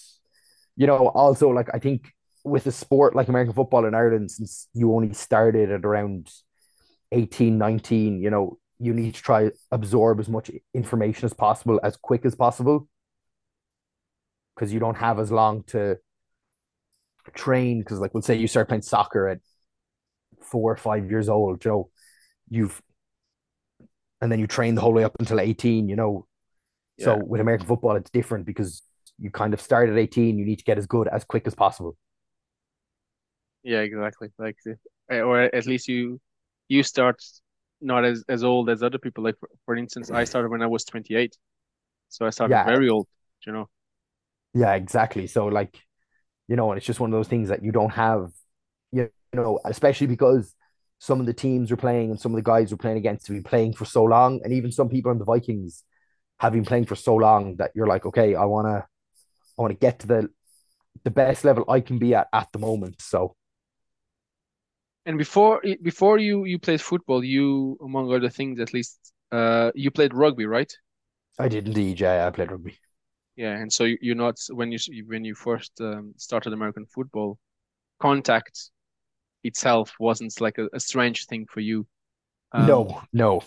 you 0.76 0.86
know, 0.86 1.08
also 1.08 1.48
like 1.48 1.70
I 1.74 1.80
think 1.80 2.12
with 2.44 2.66
a 2.66 2.72
sport 2.72 3.16
like 3.16 3.26
American 3.28 3.54
football 3.54 3.84
in 3.84 3.94
Ireland, 3.94 4.30
since 4.30 4.68
you 4.74 4.94
only 4.94 5.12
started 5.12 5.72
at 5.72 5.84
around 5.84 6.30
18, 7.12 7.58
19, 7.58 8.20
you 8.22 8.30
know, 8.30 8.58
you 8.78 8.94
need 8.94 9.14
to 9.14 9.22
try 9.22 9.50
absorb 9.70 10.20
as 10.20 10.28
much 10.28 10.50
information 10.74 11.26
as 11.26 11.32
possible, 11.34 11.80
as 11.82 11.96
quick 11.96 12.24
as 12.24 12.34
possible. 12.34 12.88
Because 14.54 14.72
you 14.72 14.80
don't 14.80 14.96
have 14.96 15.18
as 15.18 15.30
long 15.32 15.62
to 15.68 15.98
train. 17.34 17.80
Because 17.80 17.98
like 18.00 18.14
we'll 18.14 18.22
say 18.22 18.36
you 18.36 18.46
start 18.46 18.68
playing 18.68 18.82
soccer 18.82 19.28
at 19.28 19.40
four 20.42 20.72
or 20.72 20.76
five 20.76 21.10
years 21.10 21.28
old, 21.28 21.64
you 21.64 21.70
know, 21.70 21.90
you've 22.48 22.80
and 24.20 24.30
then 24.30 24.38
you 24.38 24.46
train 24.46 24.74
the 24.74 24.80
whole 24.80 24.92
way 24.92 25.04
up 25.04 25.16
until 25.18 25.40
18, 25.40 25.88
you 25.88 25.96
know, 25.96 26.26
So 26.98 27.16
with 27.16 27.40
American 27.42 27.68
football, 27.68 27.96
it's 27.96 28.10
different 28.10 28.46
because 28.46 28.82
you 29.18 29.30
kind 29.30 29.54
of 29.54 29.60
start 29.62 29.90
at 29.90 29.98
18, 29.98 30.38
you 30.38 30.46
need 30.46 30.58
to 30.58 30.64
get 30.64 30.78
as 30.78 30.86
good 30.86 31.08
as 31.08 31.24
quick 31.24 31.46
as 31.46 31.54
possible. 31.54 31.96
Yeah, 33.62 33.80
exactly. 33.80 34.28
Like, 34.38 34.56
eh, 35.10 35.20
or 35.20 35.42
at 35.42 35.66
least 35.66 35.88
you 35.88 36.20
you 36.70 36.84
start 36.84 37.22
not 37.82 38.06
as 38.06 38.24
as 38.30 38.44
old 38.44 38.70
as 38.70 38.82
other 38.82 38.98
people. 38.98 39.24
Like 39.24 39.38
for, 39.40 39.50
for 39.66 39.76
instance, 39.76 40.10
I 40.12 40.24
started 40.24 40.50
when 40.50 40.62
I 40.62 40.68
was 40.68 40.84
28, 40.86 41.36
so 42.10 42.26
I 42.26 42.30
started 42.30 42.56
Yeah. 42.56 42.64
very 42.64 42.88
old. 42.90 43.08
You 43.46 43.52
know. 43.54 43.70
Yeah, 44.54 44.74
exactly. 44.74 45.26
So 45.26 45.46
like, 45.46 45.78
you 46.48 46.56
know, 46.56 46.70
and 46.72 46.78
it's 46.78 46.86
just 46.86 47.00
one 47.00 47.10
of 47.12 47.18
those 47.18 47.28
things 47.28 47.48
that 47.50 47.64
you 47.64 47.72
don't 47.72 47.90
have, 47.92 48.30
you 48.92 49.10
know, 49.34 49.60
especially 49.66 50.08
because 50.08 50.54
some 50.98 51.20
of 51.20 51.26
the 51.26 51.34
teams 51.34 51.70
we're 51.70 51.76
playing 51.76 52.10
and 52.10 52.20
some 52.20 52.32
of 52.32 52.36
the 52.36 52.42
guys 52.42 52.72
we're 52.72 52.78
playing 52.78 52.98
against 52.98 53.28
have 53.28 53.36
been 53.36 53.44
playing 53.44 53.74
for 53.74 53.84
so 53.86 54.04
long, 54.04 54.40
and 54.44 54.52
even 54.52 54.72
some 54.72 54.88
people 54.88 55.10
on 55.12 55.18
the 55.18 55.24
Vikings 55.24 55.84
have 56.40 56.52
been 56.54 56.64
playing 56.64 56.86
for 56.86 56.96
so 56.96 57.16
long 57.16 57.56
that 57.56 57.72
you're 57.74 57.86
like, 57.88 58.06
okay, 58.06 58.34
I 58.34 58.44
wanna, 58.46 58.86
I 59.58 59.62
wanna 59.62 59.74
get 59.74 60.00
to 60.00 60.08
the 60.08 60.30
the 61.04 61.10
best 61.10 61.44
level 61.44 61.64
I 61.68 61.80
can 61.80 61.98
be 61.98 62.14
at 62.14 62.28
at 62.32 62.48
the 62.52 62.58
moment. 62.58 63.02
So 63.02 63.36
And 65.06 65.18
before 65.18 65.62
before 65.82 66.18
you 66.18 66.44
you 66.44 66.58
played 66.58 66.80
football, 66.80 67.22
you 67.24 67.76
among 67.82 68.12
other 68.12 68.30
things 68.30 68.60
at 68.60 68.72
least, 68.72 69.12
uh, 69.32 69.72
you 69.74 69.90
played 69.90 70.14
rugby, 70.14 70.46
right? 70.46 70.72
I 71.40 71.48
did 71.48 71.66
indeed. 71.66 71.98
Yeah, 71.98 72.24
I 72.24 72.30
played 72.30 72.52
rugby. 72.52 72.78
Yeah, 73.36 73.56
and 73.56 73.72
so 73.72 73.84
you- 73.84 73.98
you're 74.00 74.14
not 74.16 74.38
when 74.50 74.72
you 74.72 74.78
when 75.06 75.24
you 75.24 75.34
first 75.34 75.80
um, 75.80 76.14
started 76.16 76.52
American 76.52 76.86
football, 76.86 77.38
contact 78.00 78.70
itself 79.44 79.94
wasn't 80.00 80.40
like 80.40 80.58
a, 80.58 80.68
a 80.74 80.80
strange 80.80 81.26
thing 81.26 81.46
for 81.46 81.60
you. 81.60 81.86
Um, 82.52 82.88
no, 82.88 83.02
no, 83.12 83.42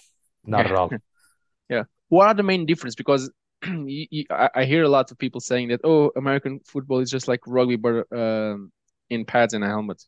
not 0.46 0.66
at 0.66 0.74
all. 0.74 0.98
Yeah, 1.70 1.84
what 2.10 2.28
are 2.28 2.34
the 2.36 2.44
main 2.44 2.66
difference? 2.66 2.96
Because 2.96 3.32
you, 3.66 4.08
you, 4.12 4.26
I, 4.30 4.50
I 4.56 4.66
hear 4.66 4.84
a 4.84 4.90
lot 4.90 5.12
of 5.12 5.18
people 5.18 5.42
saying 5.42 5.70
that, 5.70 5.82
oh, 5.84 6.12
American 6.18 6.60
football 6.68 7.00
is 7.00 7.10
just 7.12 7.28
like 7.28 7.42
rugby, 7.48 7.78
but 7.78 8.06
um, 8.12 8.72
in 9.10 9.26
pads 9.26 9.54
and 9.54 9.64
a 9.64 9.68
helmet. 9.68 10.04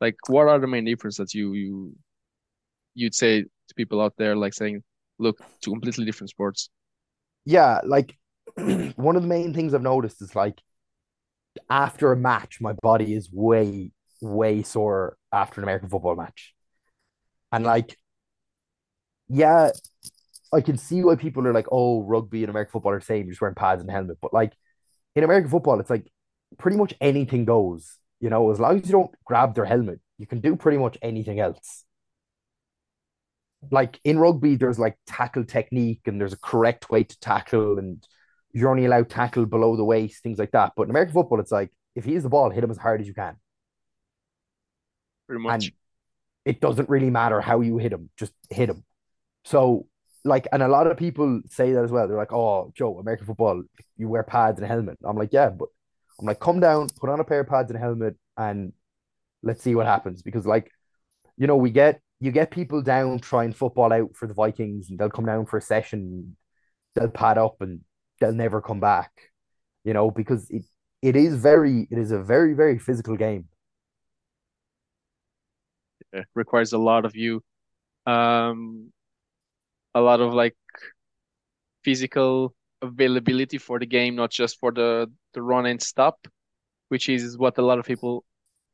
Like, 0.00 0.16
what 0.28 0.48
are 0.48 0.58
the 0.58 0.66
main 0.66 0.84
differences 0.84 1.18
that 1.18 1.34
you 1.34 1.54
you 1.54 1.94
you'd 2.94 3.14
say 3.14 3.42
to 3.42 3.74
people 3.74 4.00
out 4.00 4.14
there, 4.16 4.36
like 4.36 4.54
saying, 4.54 4.82
look, 5.18 5.38
two 5.62 5.70
completely 5.70 6.04
different 6.04 6.30
sports. 6.30 6.70
Yeah, 7.44 7.80
like 7.84 8.16
one 8.56 9.16
of 9.16 9.22
the 9.22 9.28
main 9.28 9.54
things 9.54 9.74
I've 9.74 9.82
noticed 9.82 10.22
is 10.22 10.34
like 10.34 10.60
after 11.70 12.12
a 12.12 12.16
match, 12.16 12.60
my 12.60 12.72
body 12.72 13.14
is 13.14 13.30
way, 13.32 13.92
way 14.20 14.62
sore 14.62 15.16
after 15.32 15.60
an 15.60 15.64
American 15.64 15.88
football 15.88 16.16
match. 16.16 16.54
And 17.52 17.64
like, 17.64 17.96
yeah, 19.28 19.70
I 20.52 20.60
can 20.60 20.76
see 20.76 21.02
why 21.02 21.16
people 21.16 21.46
are 21.46 21.52
like, 21.52 21.66
oh, 21.72 22.02
rugby 22.02 22.42
and 22.42 22.50
American 22.50 22.72
football 22.72 22.92
are 22.92 22.98
the 22.98 23.04
same, 23.04 23.24
you're 23.26 23.32
just 23.32 23.40
wearing 23.40 23.54
pads 23.54 23.80
and 23.82 23.90
helmet. 23.90 24.18
But 24.20 24.34
like 24.34 24.52
in 25.16 25.24
American 25.24 25.50
football, 25.50 25.80
it's 25.80 25.90
like 25.90 26.10
pretty 26.58 26.76
much 26.76 26.94
anything 27.00 27.44
goes. 27.44 27.98
You 28.24 28.30
know, 28.30 28.50
as 28.50 28.58
long 28.58 28.78
as 28.80 28.86
you 28.86 28.92
don't 28.92 29.14
grab 29.26 29.54
their 29.54 29.66
helmet, 29.66 30.00
you 30.16 30.26
can 30.26 30.40
do 30.40 30.56
pretty 30.56 30.78
much 30.78 30.96
anything 31.02 31.40
else. 31.40 31.84
Like 33.70 34.00
in 34.02 34.18
rugby, 34.18 34.56
there's 34.56 34.78
like 34.78 34.96
tackle 35.06 35.44
technique 35.44 36.00
and 36.06 36.18
there's 36.18 36.32
a 36.32 36.38
correct 36.38 36.88
way 36.88 37.04
to 37.04 37.20
tackle, 37.20 37.78
and 37.78 38.02
you're 38.54 38.70
only 38.70 38.86
allowed 38.86 39.10
tackle 39.10 39.44
below 39.44 39.76
the 39.76 39.84
waist, 39.84 40.22
things 40.22 40.38
like 40.38 40.52
that. 40.52 40.72
But 40.74 40.84
in 40.84 40.90
American 40.90 41.12
football, 41.12 41.38
it's 41.38 41.52
like 41.52 41.70
if 41.94 42.06
he 42.06 42.14
has 42.14 42.22
the 42.22 42.30
ball, 42.30 42.48
hit 42.48 42.64
him 42.64 42.70
as 42.70 42.78
hard 42.78 43.02
as 43.02 43.06
you 43.06 43.12
can. 43.12 43.36
Pretty 45.26 45.42
much. 45.42 45.66
And 45.66 45.72
it 46.46 46.62
doesn't 46.62 46.88
really 46.88 47.10
matter 47.10 47.42
how 47.42 47.60
you 47.60 47.76
hit 47.76 47.92
him, 47.92 48.08
just 48.16 48.32
hit 48.48 48.70
him. 48.70 48.84
So, 49.44 49.86
like, 50.24 50.48
and 50.50 50.62
a 50.62 50.68
lot 50.68 50.86
of 50.86 50.96
people 50.96 51.42
say 51.50 51.74
that 51.74 51.84
as 51.84 51.90
well. 51.90 52.08
They're 52.08 52.16
like, 52.16 52.32
oh, 52.32 52.72
Joe, 52.74 52.98
American 52.98 53.26
football, 53.26 53.64
you 53.98 54.08
wear 54.08 54.22
pads 54.22 54.58
and 54.58 54.64
a 54.64 54.68
helmet. 54.68 54.96
I'm 55.04 55.18
like, 55.18 55.34
yeah, 55.34 55.50
but 55.50 55.68
I'm 56.18 56.26
like, 56.26 56.40
come 56.40 56.60
down, 56.60 56.88
put 57.00 57.10
on 57.10 57.20
a 57.20 57.24
pair 57.24 57.40
of 57.40 57.48
pads 57.48 57.70
and 57.70 57.76
a 57.76 57.80
helmet, 57.80 58.16
and 58.36 58.72
let's 59.42 59.62
see 59.62 59.74
what 59.74 59.86
happens. 59.86 60.22
Because, 60.22 60.46
like, 60.46 60.70
you 61.36 61.46
know, 61.46 61.56
we 61.56 61.70
get 61.70 62.00
you 62.20 62.30
get 62.30 62.50
people 62.50 62.82
down 62.82 63.18
trying 63.18 63.52
football 63.52 63.92
out 63.92 64.14
for 64.16 64.26
the 64.26 64.34
Vikings, 64.34 64.90
and 64.90 64.98
they'll 64.98 65.10
come 65.10 65.26
down 65.26 65.46
for 65.46 65.58
a 65.58 65.62
session, 65.62 66.36
they'll 66.94 67.08
pad 67.10 67.38
up, 67.38 67.56
and 67.60 67.80
they'll 68.20 68.32
never 68.32 68.60
come 68.62 68.80
back. 68.80 69.10
You 69.84 69.92
know, 69.94 70.10
because 70.10 70.48
it 70.50 70.64
it 71.02 71.16
is 71.16 71.36
very 71.36 71.86
it 71.90 71.98
is 71.98 72.10
a 72.12 72.22
very 72.22 72.54
very 72.54 72.78
physical 72.78 73.16
game. 73.16 73.48
It 76.12 76.26
requires 76.34 76.72
a 76.72 76.78
lot 76.78 77.04
of 77.04 77.16
you. 77.16 77.42
Um, 78.06 78.92
a 79.94 80.00
lot 80.00 80.20
of 80.20 80.32
like 80.34 80.56
physical 81.82 82.54
availability 82.84 83.58
for 83.58 83.78
the 83.78 83.86
game, 83.86 84.16
not 84.16 84.30
just 84.30 84.58
for 84.60 84.72
the 84.72 85.10
the 85.34 85.42
run 85.42 85.66
and 85.66 85.80
stop, 85.82 86.26
which 86.88 87.08
is 87.08 87.36
what 87.38 87.58
a 87.58 87.62
lot 87.62 87.78
of 87.78 87.86
people 87.86 88.24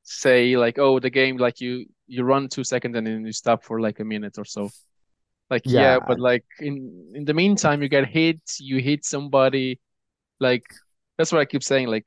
say 0.02 0.56
like, 0.56 0.78
oh, 0.78 1.00
the 1.00 1.10
game 1.10 1.36
like 1.36 1.60
you 1.60 1.86
you 2.06 2.24
run 2.24 2.48
two 2.48 2.64
seconds 2.64 2.96
and 2.96 3.06
then 3.06 3.24
you 3.24 3.32
stop 3.32 3.64
for 3.64 3.80
like 3.80 4.00
a 4.00 4.04
minute 4.04 4.38
or 4.38 4.44
so. 4.44 4.70
Like 5.50 5.62
yeah, 5.66 5.98
Yeah. 5.98 5.98
but 6.06 6.20
like 6.20 6.44
in 6.60 7.12
in 7.14 7.24
the 7.24 7.34
meantime 7.34 7.82
you 7.82 7.88
get 7.88 8.08
hit, 8.08 8.40
you 8.60 8.80
hit 8.80 9.04
somebody, 9.04 9.80
like 10.40 10.64
that's 11.18 11.32
what 11.32 11.40
I 11.40 11.44
keep 11.46 11.62
saying, 11.62 11.88
like 11.88 12.06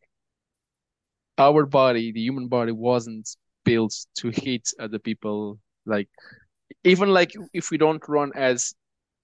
our 1.38 1.65
body, 1.65 2.12
the 2.12 2.22
human 2.22 2.48
body 2.48 2.72
wasn't 2.72 3.29
built 3.65 3.95
to 4.17 4.29
hit 4.29 4.69
other 4.79 5.00
people 5.00 5.57
like 5.86 6.10
even 6.83 7.10
like 7.10 7.31
if 7.53 7.72
we 7.72 7.77
don't 7.77 8.03
run 8.10 8.31
as 8.36 8.74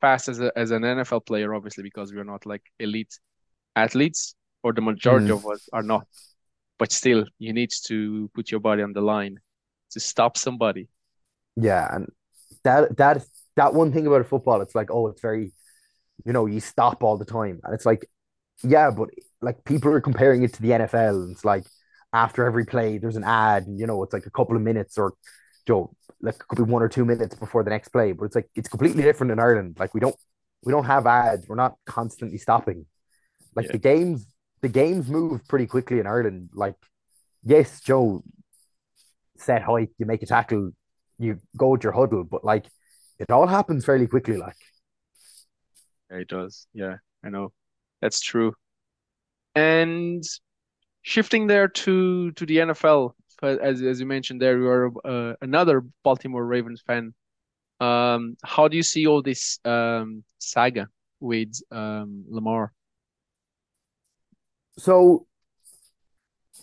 fast 0.02 0.30
as 0.30 0.40
a, 0.40 0.52
as 0.58 0.72
an 0.72 0.84
NFL 0.84 1.26
player, 1.26 1.54
obviously 1.54 1.84
because 1.84 2.14
we 2.14 2.20
are 2.20 2.24
not 2.26 2.46
like 2.46 2.64
elite 2.80 3.20
athletes, 3.76 4.36
or 4.64 4.74
the 4.74 4.82
majority 4.82 5.30
Mm. 5.30 5.38
of 5.38 5.46
us 5.48 5.68
are 5.74 5.84
not. 5.84 6.08
But 6.78 6.92
still, 6.92 7.26
you 7.40 7.54
need 7.54 7.72
to 7.88 8.30
put 8.34 8.52
your 8.52 8.60
body 8.62 8.82
on 8.84 8.94
the 8.94 9.02
line 9.02 9.40
to 9.92 10.00
stop 10.00 10.38
somebody. 10.38 10.90
Yeah, 11.56 11.88
and 11.94 12.08
that 12.64 12.98
that 12.98 13.26
that 13.56 13.74
one 13.74 13.92
thing 13.92 14.08
about 14.08 14.28
football, 14.28 14.62
it's 14.62 14.76
like, 14.76 14.90
oh, 14.92 15.08
it's 15.08 15.22
very, 15.22 15.52
you 16.26 16.34
know, 16.34 16.46
you 16.46 16.60
stop 16.62 17.04
all 17.04 17.18
the 17.18 17.26
time, 17.26 17.60
and 17.64 17.74
it's 17.74 17.86
like, 17.86 18.06
yeah, 18.64 18.92
but 18.92 19.10
like 19.42 19.64
people 19.66 19.92
are 19.92 20.02
comparing 20.02 20.44
it 20.44 20.54
to 20.54 20.62
the 20.62 20.70
NFL, 20.72 21.24
and 21.24 21.32
it's 21.32 21.46
like 21.46 21.66
after 22.14 22.46
every 22.46 22.66
play, 22.66 22.98
there's 22.98 23.18
an 23.18 23.24
ad, 23.26 23.68
and 23.68 23.80
you 23.80 23.88
know, 23.88 24.02
it's 24.04 24.14
like 24.14 24.26
a 24.26 24.32
couple 24.32 24.56
of 24.56 24.62
minutes 24.62 24.98
or, 24.98 25.14
Joe, 25.68 25.94
like 26.22 26.36
it 26.36 26.48
could 26.48 26.58
be 26.58 26.64
one 26.64 26.82
or 26.84 26.90
two 26.90 27.06
minutes 27.06 27.36
before 27.36 27.64
the 27.64 27.70
next 27.70 27.90
play, 27.90 28.12
but 28.12 28.26
it's 28.26 28.36
like 28.36 28.50
it's 28.56 28.70
completely 28.70 29.04
different 29.04 29.32
in 29.32 29.40
Ireland. 29.40 29.78
Like 29.80 29.94
we 29.94 30.00
don't 30.00 30.16
we 30.64 30.72
don't 30.72 30.86
have 30.86 31.08
ads, 31.08 31.48
we're 31.48 31.56
not 31.56 31.76
constantly 31.86 32.38
stopping. 32.38 32.86
Like 33.56 33.68
Yeah. 33.68 33.74
the 33.74 33.78
games, 33.80 34.26
the 34.62 34.70
games 34.70 35.10
move 35.10 35.48
pretty 35.48 35.68
quickly 35.68 36.00
in 36.00 36.08
Ireland. 36.08 36.50
Like, 36.54 36.76
yes, 37.44 37.82
Joe, 37.82 38.24
set 39.38 39.64
height, 39.64 39.90
you 39.98 40.06
make 40.06 40.22
a 40.24 40.26
tackle, 40.26 40.72
you 41.18 41.40
go 41.58 41.70
with 41.70 41.84
your 41.84 41.94
huddle, 41.94 42.24
but 42.24 42.44
like 42.44 42.66
it 43.20 43.32
all 43.32 43.48
happens 43.48 43.86
fairly 43.86 44.08
quickly. 44.08 44.38
Like, 44.38 44.56
Yeah, 46.10 46.18
it 46.18 46.28
does. 46.28 46.68
Yeah, 46.74 46.98
I 47.24 47.30
know. 47.30 47.52
That's 48.02 48.22
true. 48.22 48.54
And 49.56 50.24
shifting 51.02 51.48
there 51.48 51.68
to 51.68 52.32
to 52.32 52.46
the 52.46 52.58
NFL, 52.60 53.16
but 53.42 53.60
as 53.62 53.82
as 53.82 54.00
you 54.00 54.06
mentioned 54.06 54.42
there, 54.42 54.58
you 54.58 54.68
are 54.68 54.92
uh, 55.06 55.36
another 55.42 55.84
Baltimore 56.04 56.46
Ravens 56.46 56.82
fan. 56.86 57.14
Um, 57.80 58.36
how 58.44 58.68
do 58.68 58.76
you 58.76 58.84
see 58.84 59.08
all 59.08 59.22
this 59.22 59.60
um 59.66 60.24
saga 60.40 60.88
with 61.20 61.54
um 61.72 62.26
Lamar? 62.30 62.74
so 64.80 65.28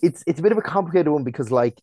it's 0.02 0.24
it's 0.26 0.40
a 0.40 0.42
bit 0.42 0.52
of 0.52 0.58
a 0.58 0.62
complicated 0.62 1.08
one 1.08 1.24
because 1.24 1.50
like, 1.50 1.80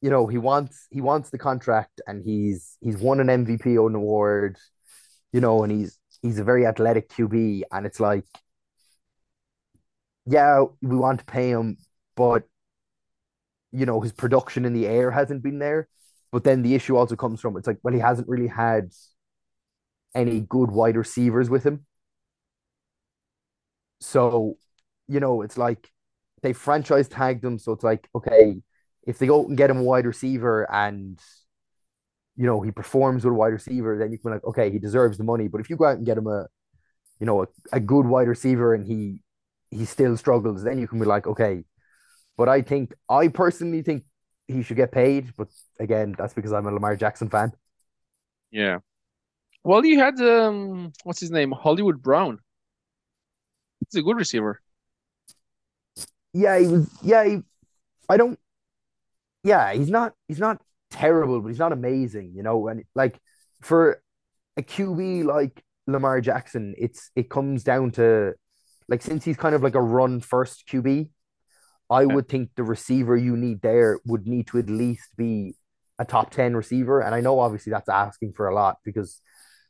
you 0.00 0.10
know, 0.10 0.26
he 0.26 0.38
wants 0.38 0.86
he 0.90 1.00
wants 1.00 1.30
the 1.30 1.38
contract 1.38 2.00
and 2.06 2.22
he's 2.24 2.76
he's 2.80 2.96
won 2.96 3.20
an 3.20 3.28
MVP 3.28 3.76
award, 3.76 4.56
you 5.32 5.40
know, 5.40 5.62
and 5.62 5.72
he's 5.72 5.98
he's 6.22 6.38
a 6.38 6.44
very 6.44 6.66
athletic 6.66 7.08
QB, 7.10 7.62
and 7.72 7.86
it's 7.86 8.00
like, 8.00 8.24
yeah, 10.26 10.64
we 10.82 10.96
want 10.96 11.20
to 11.20 11.24
pay 11.24 11.50
him, 11.50 11.78
but 12.16 12.44
you 13.72 13.86
know, 13.86 14.00
his 14.00 14.12
production 14.12 14.64
in 14.64 14.72
the 14.72 14.86
air 14.86 15.10
hasn't 15.10 15.42
been 15.42 15.58
there. 15.58 15.88
But 16.32 16.44
then 16.44 16.62
the 16.62 16.74
issue 16.74 16.96
also 16.96 17.16
comes 17.16 17.40
from 17.40 17.56
it's 17.56 17.66
like, 17.66 17.78
well, 17.82 17.94
he 17.94 18.00
hasn't 18.00 18.28
really 18.28 18.48
had 18.48 18.92
any 20.14 20.40
good 20.40 20.70
wide 20.70 20.96
receivers 20.96 21.48
with 21.50 21.64
him. 21.64 21.86
So, 24.00 24.56
you 25.08 25.20
know, 25.20 25.42
it's 25.42 25.58
like 25.58 25.90
they 26.42 26.52
franchise 26.52 27.08
tagged 27.08 27.44
him. 27.44 27.58
So 27.58 27.72
it's 27.72 27.84
like, 27.84 28.08
okay, 28.14 28.62
if 29.06 29.18
they 29.18 29.26
go 29.26 29.46
and 29.46 29.56
get 29.56 29.70
him 29.70 29.78
a 29.78 29.82
wide 29.82 30.06
receiver 30.06 30.70
and, 30.72 31.18
you 32.36 32.46
know, 32.46 32.60
he 32.60 32.70
performs 32.70 33.24
with 33.24 33.32
a 33.32 33.36
wide 33.36 33.52
receiver, 33.52 33.98
then 33.98 34.12
you 34.12 34.18
can 34.18 34.30
be 34.30 34.34
like, 34.34 34.44
okay, 34.44 34.70
he 34.70 34.78
deserves 34.78 35.18
the 35.18 35.24
money. 35.24 35.48
But 35.48 35.60
if 35.60 35.70
you 35.70 35.76
go 35.76 35.86
out 35.86 35.96
and 35.96 36.06
get 36.06 36.18
him 36.18 36.26
a, 36.26 36.46
you 37.20 37.26
know, 37.26 37.42
a, 37.44 37.46
a 37.72 37.80
good 37.80 38.06
wide 38.06 38.28
receiver 38.28 38.74
and 38.74 38.86
he 38.86 39.22
he 39.70 39.84
still 39.86 40.16
struggles, 40.16 40.64
then 40.64 40.78
you 40.78 40.88
can 40.88 41.00
be 41.00 41.06
like, 41.06 41.26
okay. 41.26 41.64
But 42.38 42.48
I 42.48 42.62
think 42.62 42.94
I 43.10 43.28
personally 43.28 43.82
think 43.82 44.04
he 44.46 44.62
should 44.62 44.78
get 44.78 44.92
paid. 44.92 45.34
But 45.36 45.48
again, 45.78 46.14
that's 46.16 46.32
because 46.32 46.54
I'm 46.54 46.66
a 46.66 46.72
Lamar 46.72 46.96
Jackson 46.96 47.28
fan. 47.28 47.52
Yeah. 48.50 48.78
Well, 49.64 49.84
you 49.84 49.98
had 49.98 50.18
um, 50.20 50.92
what's 51.04 51.20
his 51.20 51.30
name? 51.30 51.52
Hollywood 51.52 52.00
Brown. 52.00 52.38
He's 53.80 54.00
a 54.00 54.02
good 54.02 54.16
receiver. 54.16 54.62
Yeah, 56.32 56.58
he 56.58 56.66
was. 56.68 56.88
Yeah, 57.02 57.24
he, 57.24 57.38
I 58.08 58.16
don't. 58.16 58.38
Yeah, 59.42 59.72
he's 59.74 59.90
not. 59.90 60.14
He's 60.28 60.38
not 60.38 60.62
terrible, 60.90 61.40
but 61.40 61.48
he's 61.48 61.58
not 61.58 61.72
amazing. 61.72 62.32
You 62.34 62.42
know, 62.42 62.68
and 62.68 62.84
like 62.94 63.18
for 63.60 64.00
a 64.56 64.62
QB 64.62 65.24
like 65.24 65.62
Lamar 65.86 66.20
Jackson, 66.20 66.74
it's 66.78 67.10
it 67.16 67.28
comes 67.28 67.64
down 67.64 67.90
to 67.92 68.34
like 68.88 69.02
since 69.02 69.24
he's 69.24 69.36
kind 69.36 69.54
of 69.54 69.62
like 69.62 69.74
a 69.74 69.82
run 69.82 70.20
first 70.20 70.68
QB, 70.68 71.08
I 71.90 72.04
Yeah. 72.06 72.14
would 72.14 72.28
think 72.28 72.50
the 72.54 72.64
receiver 72.64 73.16
you 73.16 73.36
need 73.36 73.62
there 73.62 73.98
would 74.06 74.26
need 74.26 74.46
to 74.48 74.58
at 74.58 74.68
least 74.70 75.16
be 75.16 75.56
a 75.98 76.04
top 76.04 76.30
10 76.30 76.54
receiver. 76.56 77.00
And 77.00 77.14
I 77.14 77.20
know 77.20 77.38
obviously 77.40 77.70
that's 77.70 77.88
asking 77.88 78.34
for 78.34 78.48
a 78.48 78.54
lot 78.54 78.78
because 78.84 79.20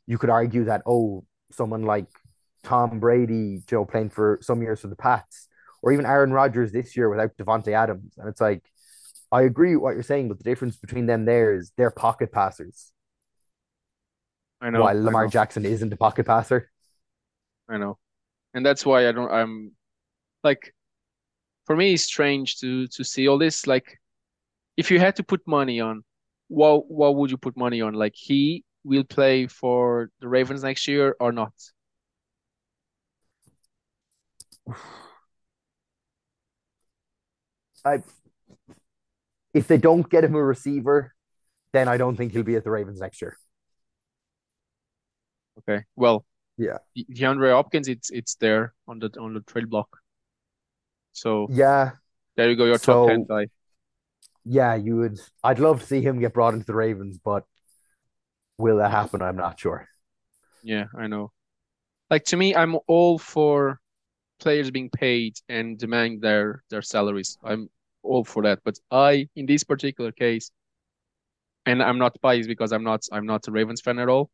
you 0.07 0.17
could 0.17 0.29
argue 0.29 0.65
that, 0.65 0.81
oh, 0.85 1.25
someone 1.51 1.83
like 1.83 2.07
Tom 2.63 2.99
Brady, 2.99 3.63
Joe, 3.67 3.85
playing 3.85 4.09
for 4.09 4.39
some 4.41 4.61
years 4.61 4.81
for 4.81 4.87
the 4.87 4.95
Pats, 4.95 5.47
or 5.81 5.91
even 5.93 6.05
Aaron 6.05 6.33
Rodgers 6.33 6.71
this 6.71 6.95
year 6.97 7.09
without 7.09 7.37
Davante 7.37 7.73
Adams. 7.73 8.13
And 8.17 8.27
it's 8.27 8.41
like, 8.41 8.63
I 9.31 9.43
agree 9.43 9.75
with 9.75 9.83
what 9.83 9.93
you're 9.93 10.03
saying, 10.03 10.27
but 10.27 10.37
the 10.37 10.43
difference 10.43 10.75
between 10.75 11.05
them 11.05 11.25
there 11.25 11.53
is 11.55 11.71
they're 11.77 11.91
pocket 11.91 12.31
passers, 12.31 12.91
I 14.61 14.69
know. 14.69 14.81
while 14.81 15.03
Lamar 15.03 15.25
know. 15.25 15.29
Jackson 15.29 15.65
isn't 15.65 15.93
a 15.93 15.97
pocket 15.97 16.25
passer. 16.25 16.69
I 17.67 17.77
know. 17.77 17.97
And 18.53 18.65
that's 18.65 18.85
why 18.85 19.07
I 19.07 19.11
don't 19.11 19.31
I'm 19.31 19.73
like 20.43 20.73
for 21.69 21.75
me 21.75 21.93
it's 21.93 22.05
strange 22.05 22.57
to 22.57 22.87
to 22.87 23.03
see 23.03 23.27
all 23.27 23.37
this 23.37 23.67
like 23.67 23.99
if 24.75 24.89
you 24.89 24.99
had 24.99 25.15
to 25.15 25.23
put 25.23 25.39
money 25.45 25.79
on 25.79 26.03
what 26.47 26.89
what 26.89 27.15
would 27.15 27.29
you 27.29 27.37
put 27.37 27.55
money 27.55 27.79
on 27.79 27.93
like 27.93 28.15
he 28.15 28.63
will 28.83 29.03
play 29.03 29.45
for 29.45 30.09
the 30.19 30.27
Ravens 30.27 30.63
next 30.63 30.87
year 30.87 31.15
or 31.19 31.31
not 31.31 31.53
I, 37.85 38.01
if 39.53 39.67
they 39.67 39.77
don't 39.77 40.09
get 40.09 40.23
him 40.23 40.35
a 40.35 40.43
receiver, 40.43 41.13
then 41.71 41.87
I 41.87 41.97
don't 41.97 42.15
think 42.15 42.33
he'll 42.33 42.43
be 42.43 42.55
at 42.55 42.63
the 42.63 42.71
Ravens 42.71 42.99
next 42.99 43.21
year. 43.21 43.37
okay 45.59 45.83
well 45.95 46.25
Yeah. 46.57 46.79
De- 46.95 47.05
DeAndre 47.13 47.53
Hopkins 47.53 47.87
it's 47.87 48.09
it's 48.09 48.35
there 48.35 48.73
on 48.87 48.97
the 48.97 49.11
on 49.19 49.35
the 49.35 49.41
trade 49.41 49.69
block 49.69 49.89
so 51.21 51.47
Yeah, 51.49 51.91
there 52.35 52.49
you 52.49 52.55
go 52.55 52.65
your 52.65 52.77
top 52.77 53.07
10 53.09 53.25
So- 53.27 53.35
guy 53.35 53.45
yeah, 54.45 54.73
you 54.75 54.95
would. 54.99 55.19
I'd 55.43 55.59
love 55.59 55.81
to 55.81 55.85
see 55.85 56.01
him 56.01 56.19
get 56.19 56.33
brought 56.33 56.53
into 56.55 56.65
the 56.65 56.73
Ravens, 56.73 57.19
but 57.23 57.43
will 58.57 58.77
that 58.77 58.89
happen? 58.89 59.21
I'm 59.21 59.35
not 59.35 59.59
sure. 59.59 59.79
yeah 60.63 60.85
I 61.03 61.07
know 61.07 61.25
like 62.13 62.25
to 62.31 62.37
me 62.37 62.55
I'm 62.55 62.73
all 62.87 63.19
for 63.19 63.79
players 64.43 64.71
being 64.71 64.89
paid 64.89 65.33
and 65.55 65.77
demanding 65.77 66.19
their 66.21 66.63
their 66.71 66.81
salaries 66.81 67.37
I'm 67.49 67.69
all 68.03 68.23
for 68.31 68.41
that 68.47 68.59
but 68.65 68.75
I 68.91 69.27
in 69.35 69.45
this 69.45 69.63
particular 69.63 70.11
case 70.25 70.51
and 71.65 71.77
I'm 71.87 71.99
not 72.05 72.13
biased 72.21 72.49
because 72.53 72.71
I'm 72.75 72.83
not 72.91 73.01
I'm 73.15 73.25
not 73.33 73.47
a 73.47 73.51
Ravens 73.51 73.81
fan 73.85 73.99
at 73.99 74.09
all 74.13 74.25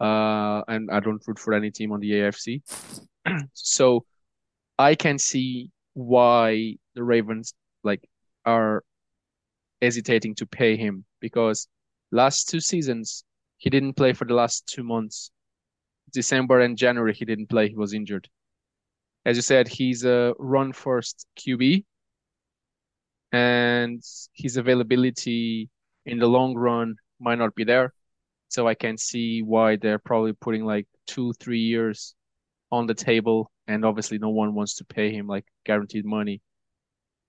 uh 0.00 0.58
and 0.72 0.82
I 0.96 0.98
don't 1.04 1.22
root 1.26 1.38
for 1.44 1.52
any 1.60 1.70
team 1.78 1.90
on 1.94 2.00
the 2.00 2.10
AFC 2.18 2.46
so 3.52 4.04
I 4.78 4.94
can 5.04 5.18
see 5.18 5.70
why 5.94 6.76
the 6.94 7.02
Ravens 7.02 7.54
like 7.82 8.08
are 8.44 8.82
hesitating 9.80 10.34
to 10.36 10.46
pay 10.46 10.76
him. 10.76 11.04
Because 11.20 11.68
last 12.10 12.48
two 12.48 12.60
seasons 12.60 13.24
he 13.58 13.70
didn't 13.70 13.94
play 13.94 14.12
for 14.12 14.24
the 14.24 14.34
last 14.34 14.66
two 14.66 14.82
months. 14.82 15.30
December 16.12 16.60
and 16.60 16.76
January 16.76 17.14
he 17.14 17.24
didn't 17.24 17.48
play. 17.48 17.68
He 17.68 17.76
was 17.76 17.94
injured. 17.94 18.28
As 19.24 19.36
you 19.36 19.42
said 19.42 19.68
he's 19.68 20.04
a 20.04 20.34
run 20.38 20.72
first 20.72 21.26
QB 21.38 21.84
and 23.32 24.02
his 24.34 24.56
availability 24.56 25.70
in 26.04 26.18
the 26.18 26.26
long 26.26 26.54
run 26.54 26.96
might 27.20 27.38
not 27.38 27.54
be 27.54 27.64
there. 27.64 27.92
So 28.48 28.68
I 28.68 28.74
can 28.74 28.98
see 28.98 29.42
why 29.42 29.76
they're 29.76 29.98
probably 29.98 30.34
putting 30.34 30.64
like 30.64 30.86
two 31.06 31.32
three 31.40 31.60
years 31.60 32.14
on 32.72 32.86
the 32.86 32.94
table 32.94 33.52
and 33.68 33.84
obviously 33.84 34.18
no 34.18 34.30
one 34.30 34.54
wants 34.54 34.74
to 34.76 34.84
pay 34.84 35.12
him 35.12 35.28
like 35.28 35.44
guaranteed 35.64 36.04
money. 36.04 36.40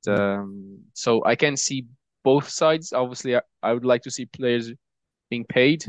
Um, 0.08 0.80
so 0.94 1.24
I 1.24 1.36
can 1.36 1.56
see 1.56 1.86
both 2.24 2.50
sides. 2.50 2.92
Obviously 2.94 3.36
I, 3.36 3.42
I 3.62 3.74
would 3.74 3.86
like 3.86 4.02
to 4.04 4.12
see 4.12 4.26
players 4.26 4.72
being 5.30 5.46
paid 5.46 5.86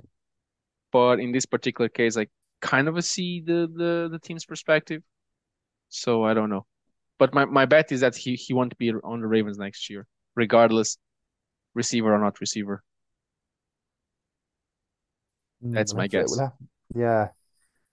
but 0.94 1.18
in 1.18 1.32
this 1.32 1.44
particular 1.44 1.88
case 1.88 2.16
I 2.16 2.28
kind 2.60 2.88
of 2.88 3.04
see 3.04 3.42
the 3.44 3.68
the 3.80 4.08
the 4.12 4.18
team's 4.18 4.44
perspective. 4.44 5.02
So 5.88 6.24
I 6.24 6.34
don't 6.34 6.50
know. 6.50 6.66
But 7.18 7.34
my, 7.34 7.44
my 7.44 7.66
bet 7.66 7.92
is 7.92 8.00
that 8.00 8.16
he 8.16 8.34
he 8.34 8.54
won't 8.54 8.78
be 8.78 8.92
on 8.92 9.20
the 9.20 9.26
Ravens 9.26 9.58
next 9.58 9.90
year 9.90 10.06
regardless 10.36 10.98
receiver 11.74 12.14
or 12.14 12.18
not 12.18 12.40
receiver. 12.40 12.82
That's 15.60 15.94
my 15.94 16.06
guess. 16.06 16.38
yeah. 16.94 17.28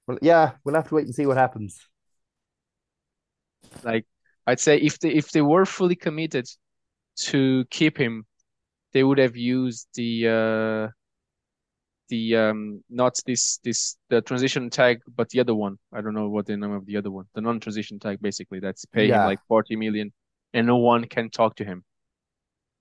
Well, 0.07 0.17
yeah, 0.21 0.53
we'll 0.63 0.75
have 0.75 0.87
to 0.89 0.95
wait 0.95 1.05
and 1.05 1.15
see 1.15 1.25
what 1.25 1.37
happens. 1.37 1.87
Like 3.83 4.05
I'd 4.47 4.59
say 4.59 4.77
if 4.77 4.99
they 4.99 5.11
if 5.13 5.31
they 5.31 5.41
were 5.41 5.65
fully 5.65 5.95
committed 5.95 6.47
to 7.27 7.65
keep 7.69 7.97
him, 7.97 8.25
they 8.93 9.03
would 9.03 9.17
have 9.19 9.37
used 9.37 9.87
the 9.95 10.27
uh 10.29 10.91
the 12.09 12.35
um 12.35 12.83
not 12.89 13.15
this 13.25 13.57
this 13.63 13.97
the 14.09 14.21
transition 14.21 14.69
tag, 14.69 15.01
but 15.15 15.29
the 15.29 15.39
other 15.39 15.55
one. 15.55 15.77
I 15.93 16.01
don't 16.01 16.13
know 16.13 16.29
what 16.29 16.45
the 16.45 16.57
name 16.57 16.71
of 16.71 16.85
the 16.85 16.97
other 16.97 17.11
one. 17.11 17.25
The 17.33 17.41
non-transition 17.41 17.99
tag 17.99 18.19
basically 18.21 18.59
that's 18.59 18.85
pay 18.85 19.09
him 19.09 19.19
Yeah. 19.19 19.25
like 19.25 19.39
40 19.47 19.75
million 19.75 20.11
and 20.53 20.67
no 20.67 20.77
one 20.77 21.05
can 21.05 21.29
talk 21.29 21.55
to 21.57 21.65
him. 21.65 21.83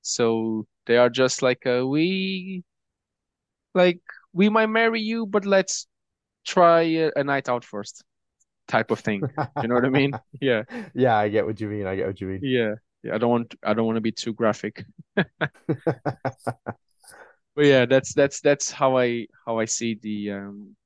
So 0.02 0.66
they 0.86 0.96
are 0.98 1.08
just 1.10 1.42
like 1.42 1.66
uh, 1.66 1.86
we 1.86 2.64
like 3.74 4.00
we 4.32 4.48
might 4.48 4.66
marry 4.66 5.00
you, 5.00 5.26
but 5.26 5.44
let's 5.46 5.86
try 6.44 7.10
a, 7.14 7.24
night 7.24 7.48
out 7.48 7.64
first 7.64 8.04
type 8.68 8.90
of 8.90 9.00
thing. 9.00 9.22
You 9.62 9.68
know 9.68 9.74
what 9.74 9.84
I 9.84 9.90
mean? 9.90 10.12
Yeah. 10.40 10.62
Yeah, 10.94 11.16
I 11.16 11.28
get 11.28 11.46
what 11.46 11.60
you 11.60 11.68
mean. 11.68 11.86
I 11.86 11.96
get 11.96 12.06
what 12.06 12.20
you 12.20 12.28
mean. 12.28 12.40
Yeah, 12.42 12.74
yeah. 13.02 13.14
I 13.14 13.18
don't 13.18 13.30
want 13.30 13.54
I 13.62 13.74
don't 13.74 13.86
want 13.86 13.96
to 13.96 14.00
be 14.00 14.12
too 14.12 14.32
graphic. 14.32 14.84
But 17.56 17.66
yeah, 17.66 17.86
that's 17.86 18.14
that's 18.14 18.40
that's 18.40 18.70
how 18.70 18.96
I 18.96 19.26
how 19.44 19.58
I 19.58 19.64
see 19.64 19.98
the 20.00 20.30
um 20.30 20.76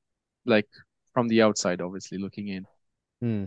like 0.47 0.67
from 1.13 1.29
the 1.29 1.43
outside, 1.43 1.81
obviously 1.81 2.19
looking 2.19 2.49
in. 2.49 2.67
Hmm. 3.21 3.45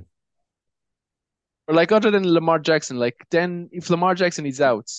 Or 1.67 1.75
like 1.75 1.91
other 1.91 2.11
than 2.11 2.31
Lamar 2.31 2.59
Jackson, 2.59 2.97
like 2.97 3.17
then 3.29 3.69
if 3.71 3.89
Lamar 3.89 4.15
Jackson 4.15 4.45
is 4.45 4.61
out, 4.61 4.89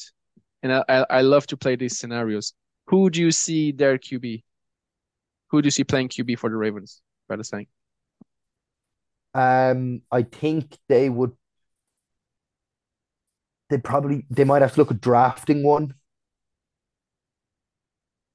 and 0.63 0.73
I 0.73 0.85
I, 0.89 1.07
I 1.11 1.21
love 1.23 1.47
to 1.47 1.57
play 1.57 1.77
these 1.77 1.99
scenarios, 1.99 2.53
who 2.87 3.09
do 3.09 3.21
you 3.21 3.31
see 3.31 3.73
their 3.73 3.99
QB? 3.99 4.43
Who 5.51 5.63
do 5.63 5.67
you 5.67 5.71
see 5.71 5.85
playing 5.85 6.09
QB 6.09 6.39
for 6.39 6.51
the 6.51 6.57
Ravens? 6.57 7.01
Better 7.29 7.43
saying. 7.43 7.67
Um, 9.35 10.03
I 10.11 10.23
think 10.23 10.77
they 10.89 11.09
would. 11.09 11.33
They 13.71 13.79
probably 13.79 14.25
they 14.31 14.45
might 14.45 14.63
have 14.63 14.73
to 14.75 14.81
look 14.81 14.91
at 14.91 15.01
drafting 15.01 15.63
one, 15.63 15.95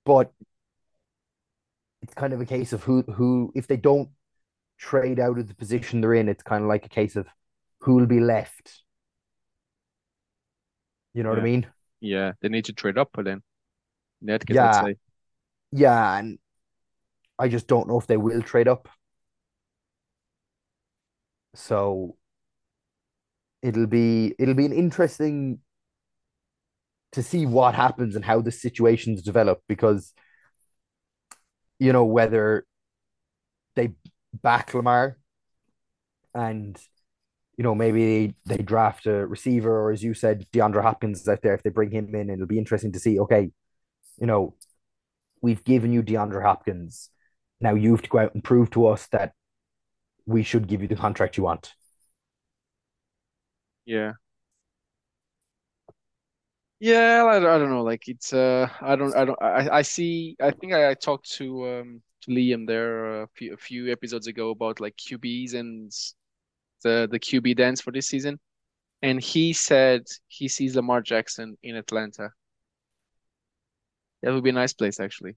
but 0.05 0.31
it's 2.03 2.13
kind 2.13 2.33
of 2.33 2.41
a 2.41 2.45
case 2.45 2.73
of 2.73 2.83
who 2.83 3.01
who 3.03 3.51
if 3.55 3.65
they 3.67 3.77
don't 3.77 4.09
trade 4.77 5.19
out 5.19 5.39
of 5.39 5.47
the 5.47 5.55
position 5.55 6.01
they're 6.01 6.13
in, 6.13 6.29
it's 6.29 6.43
kind 6.43 6.63
of 6.63 6.69
like 6.69 6.85
a 6.85 6.89
case 6.89 7.15
of 7.15 7.27
who 7.79 7.95
will 7.95 8.05
be 8.05 8.19
left. 8.19 8.81
You 11.13 11.23
know 11.23 11.29
what 11.29 11.39
I 11.39 11.43
mean? 11.43 11.67
Yeah, 12.01 12.33
they 12.41 12.49
need 12.49 12.65
to 12.65 12.73
trade 12.73 12.97
up 12.97 13.09
but 13.13 13.25
then. 13.25 13.41
In 14.21 14.27
that 14.27 14.45
case, 14.45 14.55
Yeah. 14.55 14.83
Yeah, 15.71 16.17
and 16.19 16.37
I 17.43 17.49
just 17.49 17.67
don't 17.67 17.89
know 17.89 17.99
if 17.99 18.07
they 18.07 18.15
will 18.15 18.41
trade 18.41 18.69
up. 18.69 18.87
So 21.55 22.15
it'll 23.61 23.85
be 23.87 24.33
it'll 24.39 24.53
be 24.53 24.65
an 24.65 24.71
interesting 24.71 25.59
to 27.11 27.21
see 27.21 27.45
what 27.45 27.75
happens 27.75 28.15
and 28.15 28.23
how 28.23 28.39
the 28.39 28.51
situations 28.51 29.21
develop 29.21 29.61
because 29.67 30.13
you 31.79 31.91
know 31.91 32.05
whether 32.05 32.65
they 33.75 33.91
back 34.41 34.73
Lamar 34.73 35.17
and 36.33 36.79
you 37.57 37.63
know 37.65 37.75
maybe 37.75 38.35
they 38.45 38.57
draft 38.57 39.05
a 39.05 39.27
receiver 39.27 39.81
or 39.81 39.91
as 39.91 40.01
you 40.01 40.13
said 40.13 40.47
DeAndre 40.53 40.81
Hopkins 40.81 41.27
out 41.27 41.41
there 41.41 41.55
if 41.55 41.63
they 41.63 41.69
bring 41.69 41.91
him 41.91 42.15
in 42.15 42.29
it'll 42.29 42.47
be 42.47 42.57
interesting 42.57 42.93
to 42.93 42.99
see 42.99 43.19
okay 43.19 43.51
you 44.17 44.27
know 44.27 44.55
we've 45.41 45.65
given 45.65 45.91
you 45.91 46.01
DeAndre 46.01 46.41
Hopkins 46.41 47.09
now 47.63 47.73
you 47.73 47.91
have 47.91 48.01
to 48.03 48.09
go 48.09 48.19
out 48.19 48.33
and 48.35 48.43
prove 48.43 48.69
to 48.71 48.87
us 48.87 49.07
that 49.07 49.33
we 50.25 50.43
should 50.43 50.67
give 50.67 50.81
you 50.81 50.87
the 50.87 50.95
contract 50.95 51.37
you 51.37 51.43
want 51.43 51.73
Yeah. 53.85 54.13
Yeah, 56.79 57.23
I, 57.25 57.37
I 57.37 57.57
don't 57.57 57.69
know. 57.69 57.83
Like 57.83 58.07
it's 58.07 58.33
uh, 58.33 58.67
I 58.81 58.95
don't, 58.95 59.15
I 59.15 59.25
don't, 59.25 59.41
I, 59.41 59.69
I 59.77 59.81
see. 59.83 60.35
I 60.41 60.51
think 60.51 60.73
I, 60.73 60.89
I 60.91 60.93
talked 60.95 61.31
to 61.33 61.67
um 61.69 62.01
to 62.21 62.31
Liam 62.31 62.67
there 62.67 63.23
a 63.23 63.27
few 63.35 63.53
a 63.53 63.57
few 63.57 63.91
episodes 63.91 64.27
ago 64.27 64.49
about 64.49 64.81
like 64.81 64.97
QBs 64.97 65.53
and 65.53 65.91
the 66.83 67.07
the 67.09 67.19
QB 67.19 67.55
dance 67.55 67.81
for 67.81 67.91
this 67.91 68.07
season, 68.07 68.39
and 69.01 69.21
he 69.21 69.53
said 69.53 70.07
he 70.27 70.47
sees 70.49 70.75
Lamar 70.75 71.01
Jackson 71.01 71.57
in 71.63 71.75
Atlanta. 71.77 72.31
That 74.23 74.33
would 74.33 74.43
be 74.43 74.49
a 74.49 74.53
nice 74.53 74.73
place, 74.73 74.99
actually. 74.99 75.35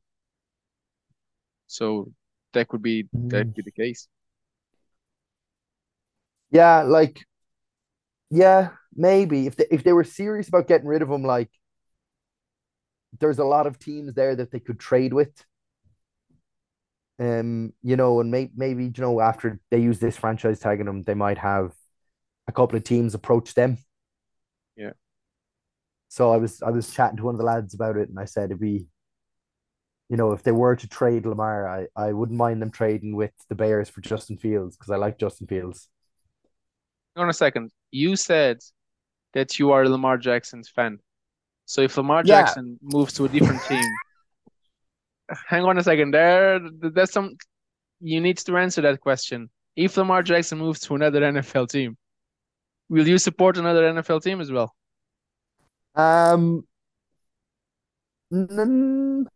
So 1.66 2.12
that 2.52 2.68
could 2.68 2.82
be 2.82 3.08
that 3.28 3.46
could 3.46 3.54
be 3.54 3.62
the 3.62 3.70
case. 3.70 4.08
Yeah, 6.50 6.82
like, 6.82 7.24
yeah, 8.30 8.70
maybe 8.94 9.46
if 9.46 9.56
they 9.56 9.66
if 9.70 9.84
they 9.84 9.92
were 9.92 10.04
serious 10.04 10.48
about 10.48 10.68
getting 10.68 10.86
rid 10.86 11.02
of 11.02 11.10
him, 11.10 11.22
like, 11.24 11.50
there's 13.18 13.38
a 13.38 13.44
lot 13.44 13.66
of 13.66 13.78
teams 13.78 14.14
there 14.14 14.36
that 14.36 14.50
they 14.50 14.60
could 14.60 14.78
trade 14.78 15.12
with. 15.12 15.44
Um, 17.18 17.72
you 17.82 17.96
know, 17.96 18.20
and 18.20 18.30
may, 18.30 18.50
maybe 18.54 18.84
you 18.84 18.92
know 18.98 19.20
after 19.20 19.58
they 19.70 19.80
use 19.80 19.98
this 19.98 20.16
franchise 20.18 20.60
tag 20.60 20.80
on 20.80 20.86
them, 20.86 21.02
they 21.02 21.14
might 21.14 21.38
have 21.38 21.72
a 22.46 22.52
couple 22.52 22.76
of 22.76 22.84
teams 22.84 23.14
approach 23.14 23.54
them. 23.54 23.78
Yeah. 24.76 24.92
So 26.08 26.32
I 26.32 26.36
was 26.36 26.62
I 26.62 26.70
was 26.70 26.92
chatting 26.92 27.16
to 27.18 27.24
one 27.24 27.34
of 27.34 27.38
the 27.38 27.44
lads 27.44 27.74
about 27.74 27.96
it, 27.96 28.08
and 28.08 28.18
I 28.18 28.26
said 28.26 28.46
it'd 28.46 28.60
be, 28.60 28.86
you 30.08 30.16
know, 30.16 30.32
if 30.32 30.42
they 30.42 30.52
were 30.52 30.76
to 30.76 30.88
trade 30.88 31.26
Lamar, 31.26 31.68
I 31.68 31.86
I 31.96 32.12
wouldn't 32.12 32.38
mind 32.38 32.62
them 32.62 32.70
trading 32.70 33.16
with 33.16 33.32
the 33.48 33.54
Bears 33.54 33.88
for 33.88 34.00
Justin 34.00 34.36
Fields 34.36 34.76
because 34.76 34.90
I 34.90 34.96
like 34.96 35.18
Justin 35.18 35.46
Fields. 35.46 35.88
Hang 37.14 37.24
on 37.24 37.30
a 37.30 37.32
second. 37.34 37.70
You 37.90 38.16
said 38.16 38.58
that 39.34 39.58
you 39.58 39.72
are 39.72 39.82
a 39.82 39.88
Lamar 39.88 40.18
Jackson's 40.18 40.68
fan. 40.68 40.98
So 41.64 41.80
if 41.82 41.96
Lamar 41.96 42.22
Yeah. 42.24 42.42
Jackson 42.42 42.78
moves 42.82 43.14
to 43.14 43.24
a 43.24 43.28
different 43.28 43.62
team, 43.64 43.84
hang 45.48 45.64
on 45.64 45.78
a 45.78 45.82
second. 45.82 46.12
There, 46.12 46.60
there's 46.72 47.10
some. 47.10 47.36
You 48.00 48.20
need 48.20 48.36
to 48.38 48.56
answer 48.56 48.82
that 48.82 49.00
question. 49.00 49.50
If 49.74 49.96
Lamar 49.96 50.22
Jackson 50.22 50.58
moves 50.58 50.80
to 50.80 50.94
another 50.94 51.20
NFL 51.22 51.68
team, 51.68 51.96
will 52.88 53.08
you 53.08 53.18
support 53.18 53.56
another 53.58 53.82
NFL 53.92 54.22
team 54.22 54.40
as 54.40 54.52
well? 54.52 54.74
Um, 55.94 56.66
n- 58.32 59.26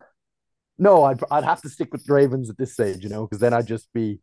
no, 0.80 1.04
I'd 1.04 1.20
I'd 1.30 1.44
have 1.44 1.60
to 1.62 1.68
stick 1.68 1.92
with 1.92 2.04
the 2.06 2.14
Ravens 2.14 2.48
at 2.48 2.56
this 2.56 2.72
stage, 2.72 3.04
you 3.04 3.10
know, 3.10 3.26
because 3.26 3.38
then 3.38 3.52
I'd 3.52 3.66
just 3.66 3.92
be 3.92 4.18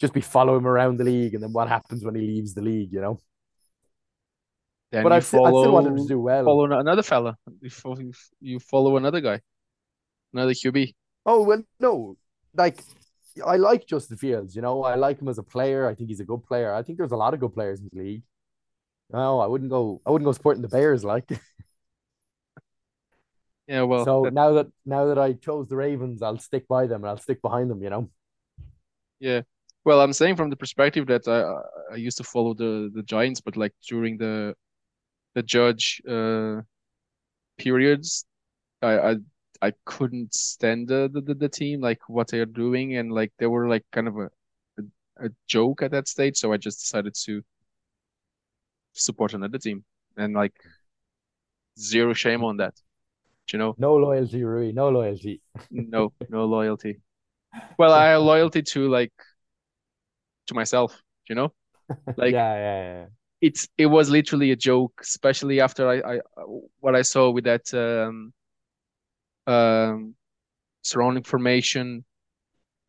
just 0.00 0.14
be 0.14 0.20
following 0.20 0.60
him 0.60 0.66
around 0.66 0.98
the 0.98 1.04
league, 1.04 1.34
and 1.34 1.42
then 1.42 1.52
what 1.52 1.68
happens 1.68 2.04
when 2.04 2.14
he 2.14 2.22
leaves 2.22 2.54
the 2.54 2.62
league, 2.62 2.92
you 2.92 3.00
know? 3.00 3.18
Then 4.92 5.02
But 5.02 5.12
I'd, 5.12 5.24
still 5.24 5.42
want 5.42 5.88
him 5.88 5.96
to 5.96 6.06
do 6.06 6.20
well. 6.20 6.44
follow 6.44 6.70
another 6.70 7.02
fella. 7.02 7.36
You 7.60 7.70
follow, 7.70 7.98
you 8.40 8.60
follow 8.60 8.96
another 8.96 9.20
guy, 9.20 9.40
another 10.32 10.52
QB. 10.52 10.94
Oh 11.26 11.42
well, 11.42 11.62
no, 11.80 12.16
like 12.54 12.80
I 13.44 13.56
like 13.56 13.86
Justin 13.86 14.18
Fields, 14.18 14.54
you 14.54 14.62
know, 14.62 14.84
I 14.84 14.94
like 14.94 15.20
him 15.20 15.28
as 15.28 15.38
a 15.38 15.42
player. 15.42 15.88
I 15.88 15.96
think 15.96 16.10
he's 16.10 16.20
a 16.20 16.24
good 16.24 16.44
player. 16.44 16.72
I 16.72 16.82
think 16.84 16.98
there's 16.98 17.12
a 17.12 17.16
lot 17.16 17.34
of 17.34 17.40
good 17.40 17.54
players 17.54 17.80
in 17.80 17.88
the 17.92 18.02
league. 18.02 18.22
No, 19.12 19.40
I 19.40 19.46
wouldn't 19.46 19.70
go. 19.70 20.00
I 20.06 20.10
wouldn't 20.10 20.26
go 20.26 20.32
supporting 20.32 20.62
the 20.62 20.68
Bears, 20.68 21.04
like. 21.04 21.28
Yeah, 23.66 23.82
well, 23.82 24.04
so 24.04 24.22
that- 24.24 24.34
now 24.34 24.52
that 24.52 24.66
now 24.84 25.06
that 25.06 25.18
I 25.18 25.34
chose 25.34 25.68
the 25.68 25.76
Ravens, 25.76 26.22
I'll 26.22 26.38
stick 26.38 26.66
by 26.68 26.86
them 26.86 27.02
and 27.02 27.10
I'll 27.10 27.18
stick 27.18 27.40
behind 27.42 27.70
them, 27.70 27.82
you 27.82 27.90
know. 27.90 28.10
Yeah. 29.20 29.42
Well, 29.84 30.00
I'm 30.00 30.12
saying 30.12 30.36
from 30.36 30.50
the 30.50 30.56
perspective 30.56 31.06
that 31.06 31.26
I 31.28 31.94
I 31.94 31.96
used 31.96 32.18
to 32.18 32.24
follow 32.24 32.54
the 32.54 32.90
the 32.94 33.02
Giants, 33.02 33.40
but 33.40 33.56
like 33.56 33.74
during 33.88 34.18
the 34.18 34.54
the 35.34 35.42
Judge 35.42 36.02
uh 36.08 36.62
periods, 37.58 38.24
I 38.82 38.98
I 39.10 39.16
I 39.62 39.72
couldn't 39.84 40.34
stand 40.34 40.88
the 40.88 41.08
the, 41.12 41.34
the, 41.34 41.48
team 41.48 41.80
like 41.80 42.00
what 42.08 42.28
they 42.28 42.40
are 42.40 42.46
doing 42.46 42.96
and 42.96 43.12
like 43.12 43.32
they 43.38 43.46
were 43.46 43.68
like 43.68 43.84
kind 43.92 44.08
of 44.08 44.16
a, 44.18 44.30
a 44.78 45.26
a 45.26 45.28
joke 45.46 45.82
at 45.82 45.92
that 45.92 46.08
stage, 46.08 46.36
so 46.36 46.52
I 46.52 46.56
just 46.56 46.80
decided 46.80 47.14
to 47.26 47.42
support 48.92 49.34
another 49.34 49.58
team 49.58 49.84
and 50.16 50.34
like 50.34 50.54
zero 51.78 52.12
shame 52.12 52.44
on 52.44 52.56
that. 52.58 52.74
You 53.52 53.58
know, 53.58 53.76
No 53.78 53.96
loyalty, 53.96 54.42
Rui. 54.44 54.72
No 54.72 54.88
loyalty. 54.88 55.40
no 55.70 56.12
no 56.28 56.44
loyalty. 56.46 57.00
Well, 57.78 57.92
I 57.92 58.10
have 58.10 58.22
loyalty 58.22 58.62
to 58.62 58.88
like 58.88 59.12
to 60.46 60.54
myself, 60.54 61.02
you 61.28 61.34
know? 61.34 61.52
Like 62.16 62.32
yeah, 62.32 62.54
yeah, 62.54 62.82
yeah. 62.82 63.06
it's 63.40 63.68
it 63.76 63.86
was 63.86 64.08
literally 64.08 64.50
a 64.52 64.56
joke, 64.56 64.92
especially 65.00 65.60
after 65.60 65.88
I, 65.88 66.16
I 66.16 66.20
what 66.80 66.94
I 66.94 67.02
saw 67.02 67.30
with 67.30 67.44
that 67.44 67.72
um 67.74 68.32
um 69.46 70.14
surrounding 70.82 71.22
formation 71.24 72.04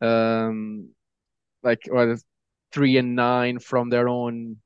um 0.00 0.88
like 1.62 1.80
what 1.88 2.18
three 2.72 2.96
and 2.98 3.16
nine 3.16 3.58
from 3.58 3.90
their 3.90 4.08
own 4.08 4.56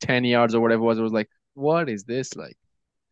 ten 0.00 0.24
yards 0.24 0.54
or 0.54 0.60
whatever 0.60 0.82
it 0.82 0.86
was. 0.86 0.98
It 0.98 1.02
was 1.02 1.12
like, 1.12 1.30
what 1.54 1.88
is 1.88 2.04
this 2.04 2.36
like? 2.36 2.56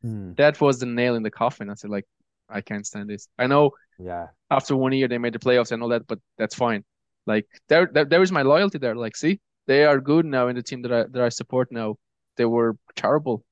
Hmm, 0.02 0.32
That 0.36 0.60
was 0.60 0.78
the 0.80 0.86
nail 0.86 1.16
in 1.16 1.22
the 1.22 1.30
coffin. 1.30 1.70
I 1.70 1.74
said 1.74 1.90
like, 1.90 2.06
I 2.48 2.60
can't 2.60 2.86
stand 2.86 3.08
this. 3.10 3.28
I 3.38 3.46
know 3.46 3.72
yeah. 3.98 4.28
after 4.50 4.76
one 4.76 4.92
year 4.92 5.08
they 5.08 5.18
made 5.18 5.34
the 5.34 5.38
playoffs 5.38 5.72
and 5.72 5.82
all 5.82 5.88
that, 5.90 6.06
but 6.06 6.18
that's 6.38 6.54
fine. 6.54 6.84
Like 7.26 7.46
there, 7.68 7.88
there, 7.92 8.04
there 8.04 8.22
is 8.22 8.32
my 8.32 8.42
loyalty 8.42 8.78
there. 8.78 8.96
Like, 8.96 9.16
see, 9.16 9.40
they 9.66 9.84
are 9.84 10.00
good 10.00 10.26
now 10.26 10.48
in 10.48 10.56
the 10.56 10.62
team 10.62 10.82
that 10.82 10.92
I 10.92 11.04
that 11.04 11.22
I 11.22 11.28
support 11.30 11.72
now. 11.72 11.96
They 12.36 12.44
were 12.46 12.76
terrible, 12.96 13.44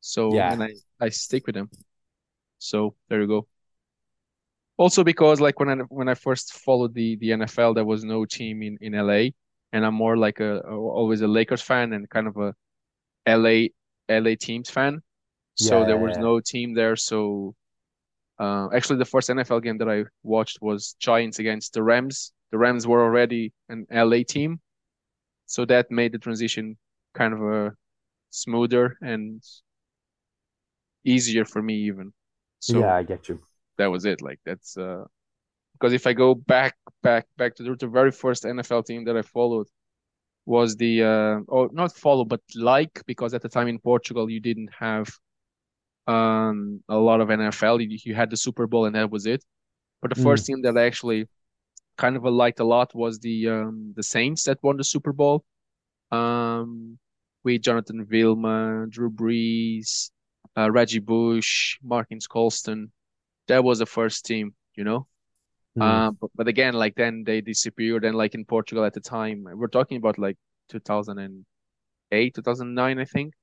so 0.00 0.42
Yeah. 0.42 0.50
and 0.50 0.62
I 0.62 0.70
I 1.00 1.10
stick 1.10 1.46
with 1.46 1.56
them. 1.56 1.70
So 2.58 2.96
there 3.08 3.20
you 3.22 3.28
go. 3.28 3.48
Also 4.76 5.04
because 5.04 5.40
like 5.40 5.60
when 5.60 5.68
I 5.68 5.74
when 5.84 6.08
I 6.08 6.14
first 6.14 6.54
followed 6.54 6.94
the 6.94 7.16
the 7.16 7.32
NFL, 7.32 7.74
there 7.74 7.84
was 7.84 8.02
no 8.04 8.24
team 8.24 8.62
in 8.62 8.78
in 8.80 8.94
LA, 8.94 9.34
and 9.72 9.84
I'm 9.84 9.94
more 9.94 10.16
like 10.16 10.40
a, 10.40 10.60
a 10.60 10.76
always 10.76 11.20
a 11.20 11.28
Lakers 11.28 11.62
fan 11.62 11.92
and 11.92 12.08
kind 12.08 12.26
of 12.26 12.36
a 12.38 12.54
LA 13.26 13.70
LA 14.08 14.36
teams 14.36 14.70
fan. 14.70 15.02
So 15.56 15.74
Yeah, 15.74 15.84
there 15.84 15.98
was 15.98 16.16
yeah. 16.16 16.18
no 16.18 16.40
team 16.40 16.74
there, 16.74 16.96
so 16.96 17.54
uh, 18.40 18.68
actually, 18.74 18.98
the 18.98 19.04
first 19.04 19.28
NFL 19.28 19.62
game 19.62 19.76
that 19.78 19.88
I 19.88 20.04
watched 20.22 20.62
was 20.62 20.96
Giants 20.98 21.38
against 21.38 21.74
the 21.74 21.82
Rams. 21.82 22.32
The 22.50 22.58
Rams 22.58 22.86
were 22.86 23.02
already 23.04 23.52
an 23.68 23.86
LA 23.92 24.22
team, 24.26 24.60
so 25.44 25.66
that 25.66 25.90
made 25.90 26.12
the 26.12 26.18
transition 26.18 26.78
kind 27.14 27.34
of 27.34 27.42
a 27.42 27.72
smoother 28.30 28.96
and 29.02 29.42
easier 31.04 31.44
for 31.44 31.60
me 31.60 31.74
even. 31.74 32.14
So 32.60 32.80
yeah, 32.80 32.94
I 32.94 33.02
get 33.02 33.28
you. 33.28 33.40
that 33.76 33.90
was 33.90 34.06
it. 34.06 34.22
Like 34.22 34.40
that's 34.46 34.74
uh, 34.78 35.04
because 35.74 35.92
if 35.92 36.06
I 36.06 36.14
go 36.14 36.34
back, 36.34 36.76
back, 37.02 37.26
back 37.36 37.54
to 37.56 37.62
the, 37.62 37.74
the 37.76 37.88
very 37.88 38.10
first 38.10 38.44
NFL 38.44 38.86
team 38.86 39.04
that 39.04 39.18
I 39.18 39.22
followed 39.22 39.66
was 40.46 40.76
the 40.76 41.02
uh, 41.02 41.40
oh 41.48 41.68
not 41.72 41.94
follow 41.94 42.24
but 42.24 42.40
like 42.54 43.02
because 43.06 43.34
at 43.34 43.42
the 43.42 43.48
time 43.50 43.68
in 43.68 43.78
Portugal 43.78 44.30
you 44.30 44.40
didn't 44.40 44.70
have 44.78 45.08
um 46.06 46.82
a 46.88 46.96
lot 46.96 47.20
of 47.20 47.30
NFL. 47.30 47.80
You, 47.80 47.98
you 48.04 48.14
had 48.14 48.30
the 48.30 48.36
Super 48.36 48.66
Bowl 48.66 48.86
and 48.86 48.94
that 48.96 49.10
was 49.10 49.26
it. 49.26 49.44
But 50.02 50.10
the 50.10 50.16
Mm. 50.16 50.22
first 50.22 50.46
team 50.46 50.62
that 50.62 50.78
I 50.78 50.86
actually 50.86 51.28
kind 51.98 52.16
of 52.16 52.24
liked 52.24 52.60
a 52.60 52.64
lot 52.64 52.94
was 52.94 53.18
the 53.20 53.48
um 53.48 53.92
the 53.96 54.02
Saints 54.02 54.44
that 54.44 54.58
won 54.62 54.76
the 54.76 54.84
Super 54.84 55.12
Bowl. 55.12 55.44
Um, 56.12 56.98
with 57.44 57.62
Jonathan 57.62 58.04
Vilma, 58.04 58.86
Drew 58.88 59.10
Brees, 59.10 60.10
uh, 60.56 60.70
Reggie 60.70 60.98
Bush, 61.00 61.78
Marques 61.82 62.26
Colston. 62.26 62.92
That 63.48 63.64
was 63.64 63.78
the 63.80 63.86
first 63.86 64.26
team, 64.26 64.54
you 64.76 64.84
know. 64.84 65.06
Hmm. 65.74 66.00
Uh, 66.00 66.10
but, 66.12 66.30
but 66.36 66.48
again, 66.48 66.74
like 66.74 66.94
then 66.96 67.24
they 67.24 67.40
disappeared, 67.40 68.04
and 68.04 68.16
like 68.16 68.34
in 68.34 68.44
Portugal 68.44 68.84
at 68.84 68.94
the 68.94 69.00
time, 69.00 69.44
we're 69.54 69.68
talking 69.68 69.96
about 69.98 70.18
like 70.18 70.36
2008, 70.68 72.34
2009, 72.34 72.98
I 72.98 73.04
think. 73.04 73.34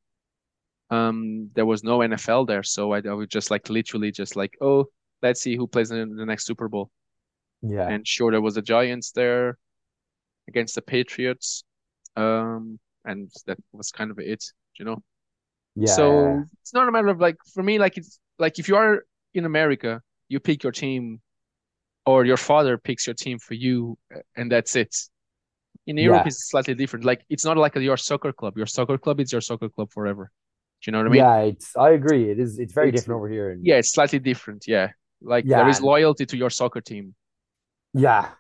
Um, 0.90 1.50
there 1.56 1.66
was 1.66 1.84
no 1.84 2.00
NFL 2.00 2.48
there, 2.48 2.64
so 2.64 2.94
I, 2.94 3.00
I 3.00 3.14
was 3.14 3.28
just 3.28 3.52
like 3.52 3.70
literally 3.70 4.12
just 4.12 4.36
like, 4.36 4.58
oh, 4.62 4.86
let's 5.22 5.42
see 5.42 5.56
who 5.58 5.68
plays 5.68 5.92
in 5.92 6.16
the 6.16 6.26
next 6.26 6.46
Super 6.46 6.70
Bowl. 6.70 6.90
yeah. 7.62 7.88
And 7.90 8.08
sure, 8.08 8.32
there 8.32 8.42
was 8.42 8.56
the 8.56 8.62
Giants 8.62 9.12
there 9.12 9.58
against 10.48 10.76
the 10.76 10.82
Patriots. 10.82 11.64
Um, 12.16 12.80
and 13.06 13.30
that 13.46 13.58
was 13.74 13.92
kind 13.92 14.12
of 14.12 14.20
it, 14.20 14.44
you 14.80 14.86
know. 14.86 15.02
Yeah. 15.76 15.94
So 15.94 16.44
it's 16.62 16.74
not 16.74 16.88
a 16.88 16.92
matter 16.92 17.08
of 17.10 17.20
like 17.20 17.38
for 17.54 17.64
me, 17.64 17.80
like 17.80 17.98
it's 17.98 18.20
like 18.40 18.58
if 18.60 18.68
you 18.68 18.76
are 18.76 19.04
in 19.34 19.46
America, 19.46 20.02
you 20.30 20.40
pick 20.40 20.64
your 20.64 20.72
team, 20.72 21.22
or 22.06 22.26
your 22.26 22.38
father 22.38 22.78
picks 22.78 23.06
your 23.08 23.14
team 23.14 23.38
for 23.40 23.54
you, 23.54 23.98
and 24.36 24.52
that's 24.52 24.76
it. 24.76 24.96
In 25.86 25.98
Europe, 25.98 26.22
Yeah. 26.24 26.28
it's 26.28 26.50
slightly 26.50 26.74
different. 26.76 27.06
Like 27.06 27.24
it's 27.30 27.46
not 27.46 27.58
like 27.58 27.76
your 27.76 27.98
soccer 27.98 28.34
club. 28.34 28.58
Your 28.58 28.66
soccer 28.66 28.98
club 28.98 29.20
is 29.20 29.32
your 29.32 29.42
soccer 29.42 29.70
club 29.70 29.92
forever. 29.92 30.32
Do 30.82 30.90
you 30.90 30.92
know 30.94 31.00
what 31.00 31.08
I 31.08 31.10
mean? 31.10 31.18
yeah, 31.18 31.38
it's 31.40 31.76
I 31.76 31.92
agree. 31.92 32.30
It 32.30 32.40
is 32.40 32.60
it's 32.60 32.74
very 32.74 32.90
It's- 32.90 33.02
different 33.02 33.18
over 33.18 33.30
here. 33.30 33.52
And 33.52 33.66
Yeah, 33.66 33.78
it's 33.78 33.92
slightly 33.92 34.20
different. 34.20 34.66
Yeah, 34.68 34.92
like 35.22 35.46
Yeah, 35.46 35.58
there 35.58 35.70
is 35.70 35.82
loyalty 35.82 36.26
to 36.28 36.38
your 36.38 36.50
soccer 36.50 36.82
team. 36.82 37.16
yeah. 37.94 38.32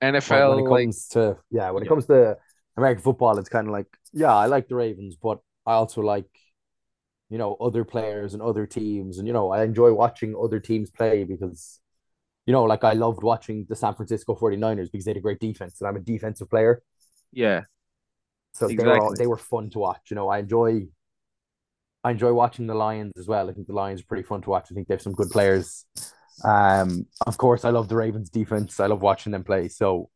When, 0.00 0.14
NFL, 0.14 0.50
when 0.50 0.58
it 0.60 0.62
like 0.62 0.84
comes 0.84 1.08
to 1.08 1.36
yeah, 1.50 1.70
when 1.70 1.82
it 1.82 1.86
Yeah. 1.86 1.88
comes 1.88 2.06
to 2.06 2.38
American 2.76 3.02
football, 3.02 3.38
it's 3.38 3.48
kind 3.48 3.66
of 3.66 3.72
like 3.72 3.86
yeah, 4.12 4.34
I 4.34 4.46
like 4.46 4.68
the 4.68 4.76
Ravens, 4.76 5.16
but 5.16 5.40
I 5.66 5.74
also 5.74 6.00
like 6.02 6.26
you 7.28 7.38
know 7.38 7.54
other 7.60 7.84
players 7.84 8.34
and 8.34 8.42
other 8.42 8.66
teams, 8.66 9.18
and 9.18 9.26
you 9.26 9.32
know 9.34 9.50
I 9.50 9.64
enjoy 9.64 9.92
watching 9.92 10.34
other 10.36 10.58
teams 10.60 10.90
play 10.90 11.24
because 11.24 11.80
you 12.46 12.52
know 12.52 12.64
like 12.64 12.82
I 12.84 12.94
loved 12.94 13.22
watching 13.22 13.66
the 13.68 13.76
San 13.76 13.94
Francisco 13.94 14.34
49ers 14.34 14.90
because 14.90 15.04
they 15.04 15.10
had 15.12 15.18
a 15.18 15.20
great 15.20 15.40
defense, 15.40 15.80
and 15.80 15.88
I'm 15.88 15.96
a 15.96 16.00
defensive 16.00 16.48
player. 16.48 16.82
yeah, 17.32 17.64
So 18.52 18.68
they 18.68 18.74
were 18.76 18.98
all, 18.98 19.14
they 19.14 19.26
were 19.26 19.36
fun 19.36 19.70
to 19.70 19.78
watch. 19.78 20.10
You 20.10 20.16
know, 20.16 20.28
I 20.28 20.38
enjoy 20.38 20.88
I 22.02 22.12
enjoy 22.12 22.32
watching 22.32 22.66
the 22.66 22.74
Lions 22.74 23.12
as 23.18 23.26
well. 23.26 23.50
I 23.50 23.52
think 23.52 23.66
the 23.66 23.74
Lions 23.74 24.00
are 24.00 24.06
pretty 24.06 24.22
fun 24.22 24.42
to 24.42 24.50
watch. 24.50 24.68
I 24.70 24.74
think 24.74 24.88
they 24.88 24.94
have 24.94 25.02
some 25.02 25.14
good 25.14 25.30
players. 25.30 25.84
Um, 26.44 27.06
of 27.26 27.36
course, 27.36 27.64
I 27.64 27.70
love 27.70 27.88
the 27.88 27.96
Ravens 27.96 28.30
defense. 28.30 28.80
I 28.80 28.86
love 28.86 29.02
watching 29.02 29.32
them 29.32 29.44
play. 29.44 29.68
So, 29.68 30.10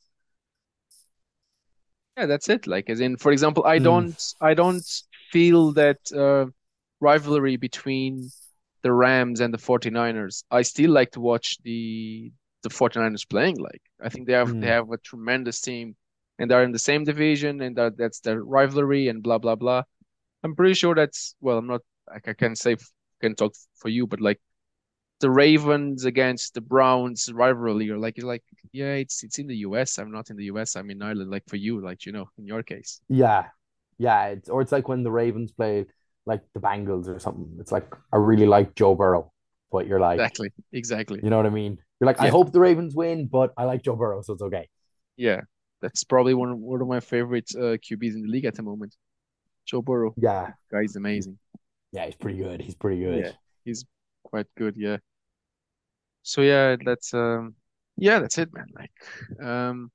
Yeah, 2.16 2.26
that's 2.26 2.48
it. 2.48 2.66
Like 2.66 2.90
as 2.90 3.00
in, 3.00 3.16
for 3.16 3.32
example, 3.32 3.64
I 3.66 3.78
mm, 3.78 3.80
don't 3.80 4.20
I 4.40 4.54
don't 4.54 4.84
feel 5.32 5.72
that 5.72 5.98
uh, 6.12 6.46
rivalry 7.00 7.56
between 7.56 8.30
the 8.82 8.92
Rams 8.92 9.40
and 9.40 9.52
the 9.52 9.58
49ers. 9.58 10.44
I 10.50 10.62
still 10.62 10.90
like 10.90 11.12
to 11.12 11.20
watch 11.20 11.58
the 11.64 12.32
the 12.62 12.68
49ers 12.70 13.28
playing 13.28 13.56
like. 13.58 13.82
I 14.02 14.08
think 14.10 14.26
they 14.26 14.34
have 14.34 14.54
they 14.60 14.66
mm, 14.66 14.68
have 14.68 14.90
a 14.92 14.98
tremendous 14.98 15.60
team 15.60 15.96
and 16.38 16.50
they're 16.50 16.62
in 16.64 16.72
the 16.72 16.78
same 16.78 17.04
division 17.04 17.60
and 17.62 17.76
that 17.76 17.96
that's 17.96 18.20
their 18.20 18.42
rivalry 18.42 19.08
and 19.08 19.22
blah 19.22 19.38
blah 19.38 19.56
blah. 19.56 19.82
I'm 20.44 20.54
pretty 20.54 20.74
sure 20.74 20.94
that's 20.94 21.34
well, 21.40 21.58
I'm 21.58 21.66
not 21.66 21.80
like 22.08 22.28
I 22.28 22.34
can 22.34 22.54
say 22.54 22.76
can 23.20 23.34
talk 23.34 23.54
for 23.76 23.88
you, 23.88 24.06
but 24.06 24.20
like 24.20 24.40
the 25.20 25.30
Ravens 25.30 26.04
against 26.04 26.54
the 26.54 26.60
Browns 26.60 27.32
rivalry, 27.32 27.90
or 27.90 27.98
like 27.98 28.18
you're 28.18 28.26
like, 28.28 28.44
yeah, 28.72 28.94
it's 28.94 29.24
it's 29.24 29.38
in 29.38 29.46
the 29.46 29.56
US. 29.68 29.98
I'm 29.98 30.12
not 30.12 30.30
in 30.30 30.36
the 30.36 30.44
US. 30.44 30.76
I'm 30.76 30.90
in 30.90 31.02
Ireland. 31.02 31.30
Like 31.30 31.44
for 31.48 31.56
you, 31.56 31.80
like 31.82 32.04
you 32.06 32.12
know, 32.12 32.28
in 32.38 32.46
your 32.46 32.62
case. 32.62 33.00
yeah, 33.08 33.46
yeah. 33.98 34.26
It's 34.26 34.48
or 34.48 34.60
it's 34.60 34.72
like 34.72 34.86
when 34.88 35.02
the 35.02 35.10
Ravens 35.10 35.50
play 35.50 35.86
like 36.26 36.42
the 36.54 36.60
Bengals 36.60 37.08
or 37.08 37.18
something. 37.18 37.56
It's 37.58 37.72
like 37.72 37.86
I 38.12 38.16
really 38.16 38.46
like 38.46 38.74
Joe 38.74 38.94
Burrow, 38.94 39.32
but 39.70 39.86
you're 39.86 40.00
like, 40.00 40.18
Exactly. 40.18 40.52
Exactly. 40.72 41.20
you 41.22 41.30
know 41.30 41.36
what 41.36 41.46
I 41.46 41.50
mean? 41.50 41.78
You're 42.00 42.06
like, 42.06 42.20
I 42.20 42.28
hope 42.28 42.52
the 42.52 42.60
Ravens 42.60 42.94
win, 42.94 43.26
but 43.26 43.52
I 43.56 43.64
like 43.64 43.82
Joe 43.82 43.96
Burrow, 43.96 44.22
so 44.22 44.32
it's 44.32 44.42
okay. 44.42 44.68
Yeah. 45.16 45.42
That's 45.80 46.04
probably 46.04 46.34
one 46.34 46.50
of, 46.50 46.58
one 46.58 46.80
of 46.80 46.88
my 46.88 47.00
favorite 47.00 47.50
uh, 47.54 47.76
QBs 47.76 48.14
in 48.14 48.22
the 48.22 48.28
league 48.28 48.46
at 48.46 48.54
the 48.54 48.62
moment. 48.62 48.96
Joe 49.64 49.82
Burrow. 49.82 50.14
Yeah, 50.16 50.52
Guy's 50.70 50.96
amazing. 50.96 51.38
yeah. 51.92 52.06
He's 52.06 52.16
pretty 52.16 52.38
good. 52.38 52.60
He's 52.60 52.74
pretty 52.74 53.00
good. 53.02 53.24
Yeah. 53.24 53.32
He's 53.64 53.84
quite 54.24 54.46
good. 54.56 54.76
Yeah. 54.76 54.98
So 56.22 56.40
yeah, 56.42 56.76
that's 56.84 57.12
um, 57.14 57.54
yeah, 57.96 58.18
that's 58.18 58.38
it, 58.38 58.50
man. 58.52 58.66
Like, 58.74 59.46
um, 59.46 59.90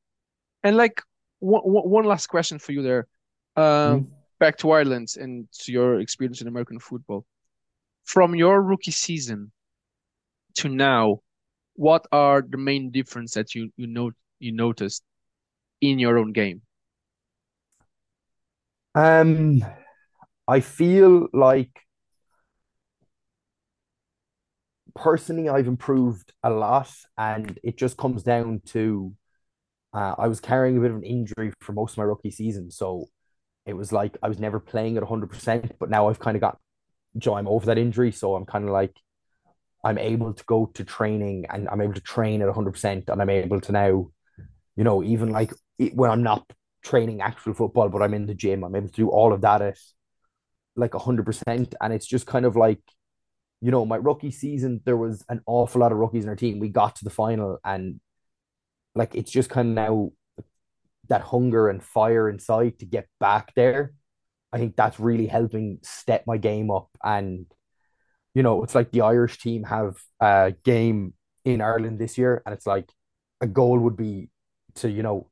and 0.64 0.78
like 0.78 1.02
one 1.40 1.62
one 1.64 2.06
last 2.06 2.28
question 2.28 2.60
for 2.60 2.72
you 2.72 2.82
there. 2.84 3.08
Um, 3.56 3.66
Mhm. 3.66 4.08
back 4.40 4.58
to 4.60 4.72
Ireland 4.72 5.10
and 5.20 5.48
to 5.52 5.72
your 5.72 6.00
experience 6.00 6.42
in 6.42 6.48
American 6.48 6.80
football. 6.80 7.26
From 8.06 8.36
your 8.36 8.62
rookie 8.62 8.92
season 8.92 9.52
to 10.56 10.70
now, 10.70 11.22
what 11.76 12.06
are 12.12 12.42
the 12.42 12.58
main 12.58 12.92
difference 12.92 13.34
that 13.34 13.54
you 13.56 13.72
you 13.78 13.88
note 13.88 14.16
you 14.40 14.52
noticed 14.52 15.04
in 15.82 16.00
your 16.00 16.18
own 16.18 16.32
game? 16.32 16.62
Um, 18.96 19.64
I 20.48 20.60
feel 20.62 21.28
like 21.34 21.72
personally 24.96 25.50
I've 25.50 25.68
improved 25.68 26.34
a 26.44 26.50
lot, 26.50 26.90
and 27.18 27.60
it 27.64 27.78
just 27.78 27.98
comes 27.98 28.24
down 28.24 28.62
to 28.68 29.14
uh, 29.94 30.16
I 30.18 30.28
was 30.28 30.42
carrying 30.42 30.78
a 30.78 30.82
bit 30.82 30.92
of 30.92 30.98
an 30.98 31.04
injury 31.04 31.54
for 31.62 31.74
most 31.74 31.94
of 31.94 32.00
my 32.00 32.06
rookie 32.06 32.32
season, 32.32 32.72
so 32.72 33.08
it 33.66 33.74
was 33.76 33.94
like 33.94 34.18
I 34.24 34.30
was 34.30 34.40
never 34.40 34.60
playing 34.60 34.98
at 34.98 35.04
100%, 35.04 35.74
but 35.80 35.90
now 35.90 36.10
I've 36.10 36.20
kind 36.20 36.38
of 36.38 36.42
got 36.42 36.60
Joe, 37.18 37.36
I'm 37.36 37.48
over 37.50 37.68
that 37.68 37.78
injury, 37.80 38.12
so 38.12 38.36
I'm 38.36 38.46
kind 38.46 38.66
of 38.66 38.72
like 38.72 38.96
I'm 39.84 39.98
able 39.98 40.34
to 40.34 40.44
go 40.46 40.68
to 40.76 40.84
training 40.84 41.46
and 41.50 41.70
I'm 41.70 41.82
able 41.82 41.94
to 41.94 42.02
train 42.02 42.42
at 42.42 42.48
100% 42.48 43.10
and 43.10 43.22
I'm 43.22 43.30
able 43.30 43.62
to 43.62 43.72
now, 43.72 44.12
you 44.78 44.84
know, 44.86 45.04
even 45.04 45.32
like 45.32 45.54
when 45.94 46.12
I'm 46.12 46.24
not 46.24 46.46
training 46.84 47.22
actual 47.22 47.54
football, 47.54 47.90
but 47.90 48.02
I'm 48.02 48.14
in 48.14 48.26
the 48.26 48.34
gym, 48.34 48.64
I'm 48.64 48.76
able 48.76 48.88
to 48.88 48.94
do 48.94 49.10
all 49.10 49.34
of 49.34 49.42
that 49.42 49.62
at 49.62 49.78
like 50.76 50.92
100%. 50.92 51.76
And 51.82 51.94
it's 51.94 52.08
just 52.08 52.26
kind 52.26 52.46
of 52.46 52.56
like, 52.56 52.82
you 53.62 53.72
know, 53.72 53.86
my 53.86 53.98
rookie 53.98 54.32
season, 54.32 54.82
there 54.86 54.98
was 54.98 55.24
an 55.30 55.42
awful 55.46 55.82
lot 55.82 55.92
of 55.92 55.98
rookies 55.98 56.24
in 56.24 56.30
our 56.30 56.36
team. 56.36 56.60
We 56.60 56.70
got 56.70 56.96
to 56.98 57.04
the 57.04 57.10
final 57.10 57.60
and 57.64 58.00
like 58.96 59.16
it's 59.16 59.32
just 59.32 59.50
kind 59.50 59.70
of 59.70 59.76
now 59.76 60.12
that 61.10 61.22
hunger 61.22 61.70
and 61.70 61.84
fire 61.84 62.30
inside 62.30 62.80
to 62.80 62.86
get 62.86 63.08
back 63.20 63.54
there. 63.56 63.94
I 64.52 64.58
think 64.58 64.76
that's 64.76 65.00
really 65.00 65.28
helping 65.28 65.80
step 65.84 66.24
my 66.26 66.38
game 66.38 66.72
up. 66.72 66.90
And, 67.04 67.46
you 68.34 68.44
know, 68.44 68.64
it's 68.64 68.76
like 68.76 68.92
the 68.92 69.02
Irish 69.02 69.40
team 69.40 69.64
have 69.64 69.98
a 70.20 70.54
game 70.64 71.14
in 71.46 71.62
Ireland 71.62 72.00
this 72.00 72.18
year, 72.18 72.42
and 72.46 72.54
it's 72.54 72.66
like 72.66 72.92
a 73.42 73.48
goal 73.48 73.80
would 73.80 73.98
be 73.98 74.30
to, 74.76 74.90
you 74.90 75.04
know, 75.04 75.29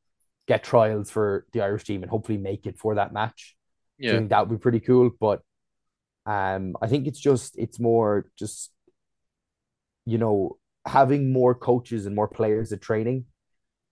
get 0.47 0.63
trials 0.63 1.11
for 1.11 1.45
the 1.53 1.61
Irish 1.61 1.83
team 1.83 2.03
and 2.03 2.09
hopefully 2.09 2.37
make 2.37 2.65
it 2.65 2.77
for 2.77 2.95
that 2.95 3.13
match. 3.13 3.55
So 4.05 4.15
I 4.15 4.19
think 4.19 4.29
that 4.29 4.47
would 4.47 4.57
be 4.57 4.61
pretty 4.61 4.79
cool. 4.79 5.11
But 5.19 5.41
um, 6.25 6.75
I 6.81 6.87
think 6.87 7.07
it's 7.07 7.19
just 7.19 7.57
it's 7.57 7.79
more 7.79 8.27
just, 8.37 8.71
you 10.05 10.17
know, 10.17 10.57
having 10.85 11.31
more 11.33 11.53
coaches 11.55 12.05
and 12.05 12.15
more 12.15 12.27
players 12.27 12.71
at 12.71 12.81
training 12.81 13.25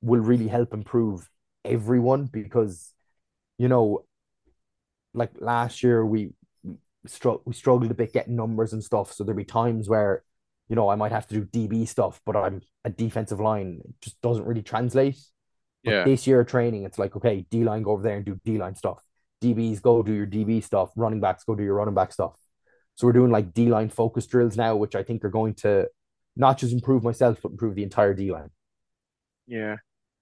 will 0.02 0.22
really 0.22 0.48
help 0.48 0.74
improve 0.74 1.30
everyone 1.66 2.26
because, 2.26 2.94
you 3.58 3.68
know, 3.68 4.06
like 5.14 5.32
last 5.40 5.84
year 5.84 6.06
we 6.06 6.34
strugg 7.08 7.42
we 7.46 7.54
struggled 7.54 7.92
a 7.92 7.94
bit 7.94 8.14
getting 8.14 8.36
numbers 8.36 8.74
and 8.74 8.84
stuff. 8.84 9.14
So 9.14 9.24
there'd 9.24 9.38
be 9.38 9.46
times 9.46 9.90
where, 9.90 10.24
you 10.70 10.76
know, 10.76 10.90
I 10.90 10.96
might 10.96 11.12
have 11.12 11.28
to 11.28 11.42
do 11.42 11.68
DB 11.68 11.88
stuff, 11.88 12.22
but 12.26 12.36
I'm 12.36 12.62
a 12.84 12.90
defensive 12.90 13.40
line. 13.40 13.82
It 13.84 13.96
just 14.02 14.22
doesn't 14.22 14.46
really 14.46 14.64
translate. 14.64 15.18
But 15.86 15.92
Yeah. 15.92 16.04
this 16.06 16.28
year 16.28 16.44
training, 16.44 16.84
it's 16.84 17.00
like, 17.00 17.16
okay, 17.16 17.46
D 17.50 17.64
line 17.64 17.84
go 17.84 17.92
over 17.92 18.04
there 18.04 18.18
and 18.18 18.26
do 18.26 18.40
D 18.44 18.58
line 18.58 18.76
stuff. 18.76 19.04
DBs 19.42 19.82
go 19.82 20.04
do 20.04 20.14
your 20.14 20.26
DB 20.28 20.62
stuff. 20.64 20.92
Running 20.96 21.20
backs 21.22 21.44
go 21.44 21.56
do 21.56 21.64
your 21.64 21.76
running 21.76 21.94
back 21.96 22.12
stuff. 22.12 22.40
So 22.96 23.08
we're 23.08 23.14
doing 23.14 23.32
like 23.32 23.54
D 23.54 23.68
line 23.70 23.90
focus 23.90 24.26
drills 24.28 24.58
now, 24.58 24.76
which 24.76 24.96
I 24.96 25.04
think 25.04 25.24
are 25.26 25.30
going 25.30 25.54
to 25.56 25.90
not 26.36 26.58
just 26.58 26.74
improve 26.74 27.04
myself, 27.04 27.40
but 27.44 27.52
improve 27.52 27.76
the 27.76 27.84
entire 27.84 28.14
D 28.14 28.32
line. 28.32 28.50
Yeah. 29.48 29.78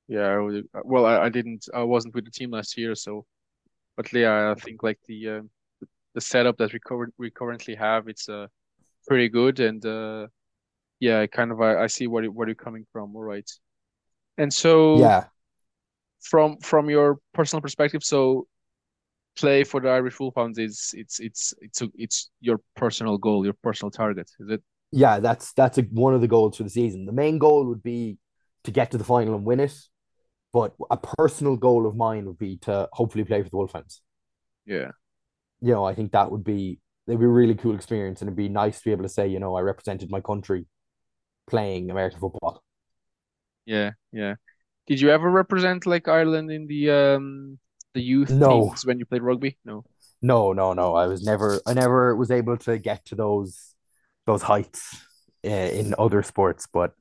Yeah. 0.07 0.37
I 0.37 0.61
well, 0.83 1.05
I, 1.05 1.25
I 1.25 1.29
didn't, 1.29 1.67
I 1.73 1.83
wasn't 1.83 2.15
with 2.15 2.25
the 2.25 2.31
team 2.31 2.51
last 2.51 2.77
year, 2.77 2.95
so, 2.95 3.25
but 3.95 4.11
yeah, 4.13 4.51
I 4.51 4.59
think 4.59 4.83
like 4.83 4.99
the, 5.07 5.29
uh, 5.29 5.41
the 6.15 6.21
setup 6.21 6.57
that 6.57 6.73
we 6.73 6.79
covered, 6.79 7.13
we 7.17 7.31
currently 7.31 7.75
have, 7.75 8.07
it's, 8.07 8.27
uh, 8.29 8.47
pretty 9.07 9.29
good. 9.29 9.59
And, 9.59 9.85
uh, 9.85 10.27
yeah, 10.99 11.25
kind 11.27 11.51
of, 11.51 11.61
I, 11.61 11.83
I 11.83 11.87
see 11.87 12.07
where, 12.07 12.23
you- 12.23 12.31
where 12.31 12.47
you're 12.47 12.55
coming 12.55 12.85
from. 12.91 13.15
All 13.15 13.21
right. 13.23 13.49
And 14.37 14.51
so 14.53 14.97
Yeah. 14.99 15.27
From, 16.23 16.57
from 16.57 16.89
your 16.89 17.19
personal 17.33 17.61
perspective, 17.61 18.03
so 18.03 18.47
play 19.37 19.63
for 19.63 19.81
the 19.81 19.89
Irish 19.89 20.19
Wolfhounds 20.19 20.57
is, 20.57 20.91
it's, 20.93 21.19
it's, 21.19 21.53
it's, 21.59 21.81
a, 21.81 21.89
it's 21.95 22.29
your 22.39 22.59
personal 22.75 23.17
goal, 23.17 23.43
your 23.43 23.55
personal 23.61 23.91
target, 23.91 24.29
is 24.39 24.49
it? 24.49 24.63
Yeah, 24.95 25.19
that's 25.19 25.53
that's 25.53 25.79
a, 25.79 25.81
one 25.81 26.13
of 26.13 26.21
the 26.21 26.27
goals 26.27 26.57
for 26.57 26.61
the 26.63 26.69
season. 26.69 27.07
The 27.07 27.13
main 27.13 27.39
goal 27.39 27.65
would 27.65 27.81
be 27.81 28.19
to 28.63 28.69
get 28.69 28.91
to 28.91 28.99
the 28.99 29.03
final 29.03 29.33
and 29.33 29.43
win 29.43 29.59
it, 29.59 29.75
but 30.53 30.75
a 30.91 30.97
personal 30.97 31.55
goal 31.55 31.87
of 31.87 31.95
mine 31.95 32.27
would 32.27 32.37
be 32.37 32.57
to 32.57 32.87
hopefully 32.93 33.23
play 33.23 33.41
for 33.41 33.49
the 33.49 33.57
Wolfhounds. 33.57 34.01
Yeah. 34.67 34.91
You 35.61 35.73
know, 35.73 35.83
I 35.83 35.95
think 35.95 36.11
that 36.11 36.29
would 36.29 36.43
be 36.43 36.79
it'd 37.07 37.19
be 37.19 37.25
a 37.25 37.27
really 37.27 37.55
cool 37.55 37.73
experience, 37.73 38.21
and 38.21 38.27
it'd 38.27 38.37
be 38.37 38.49
nice 38.49 38.77
to 38.77 38.83
be 38.85 38.91
able 38.91 39.01
to 39.01 39.09
say, 39.09 39.27
you 39.27 39.39
know, 39.39 39.55
I 39.55 39.61
represented 39.61 40.11
my 40.11 40.21
country 40.21 40.67
playing 41.47 41.89
American 41.89 42.19
football. 42.19 42.63
Yeah. 43.65 43.93
Yeah. 44.11 44.35
Did 44.87 45.01
you 45.01 45.09
ever 45.09 45.29
represent 45.29 45.85
like 45.85 46.07
Ireland 46.07 46.49
in 46.51 46.67
the, 46.67 46.89
um, 46.89 47.59
the 47.93 48.01
youth 48.01 48.39
No. 48.39 48.43
teams 48.43 48.85
when 48.85 48.99
you 48.99 49.05
played 49.05 49.21
rugby? 49.21 49.57
No. 49.65 49.85
No, 50.21 50.53
no, 50.53 50.73
no. 50.73 50.95
I 50.95 51.07
was 51.07 51.21
never, 51.21 51.61
I 51.65 51.73
never 51.73 52.15
was 52.15 52.31
able 52.31 52.57
to 52.59 52.77
get 52.77 53.05
to 53.05 53.15
those 53.15 53.75
those 54.25 54.41
heights 54.43 54.95
uh, 55.45 55.49
in 55.49 55.93
other 55.99 56.23
sports, 56.23 56.65
but 56.71 56.93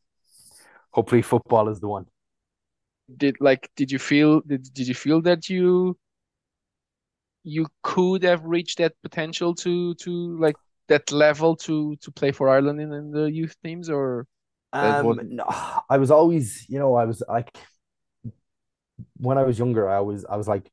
hopefully 0.92 1.22
football 1.22 1.68
is 1.68 1.80
the 1.80 1.88
one. 1.88 2.06
did 3.16 3.36
like 3.40 3.70
did 3.76 3.90
you 3.92 3.98
feel 3.98 4.40
did, 4.42 4.62
did 4.74 4.88
you 4.88 4.94
feel 4.94 5.20
that 5.22 5.48
you 5.48 5.96
you 7.44 7.66
could 7.82 8.22
have 8.22 8.44
reached 8.44 8.78
that 8.78 8.94
potential 9.02 9.54
to 9.54 9.94
to 9.94 10.38
like 10.38 10.56
that 10.88 11.10
level 11.12 11.56
to 11.56 11.96
to 11.96 12.10
play 12.12 12.32
for 12.32 12.48
Ireland 12.48 12.80
in, 12.80 12.92
in 12.92 13.10
the 13.10 13.24
youth 13.30 13.56
teams 13.62 13.88
or 13.90 14.26
Um, 14.72 15.20
no, 15.36 15.44
I 15.90 15.98
was 15.98 16.10
always, 16.10 16.66
you 16.68 16.78
know, 16.78 16.94
I 16.94 17.04
was 17.04 17.22
like 17.28 17.56
when 19.16 19.38
I 19.38 19.44
was 19.44 19.58
younger, 19.58 19.88
I 19.88 20.00
was 20.00 20.24
I 20.24 20.36
was 20.36 20.48
like 20.48 20.70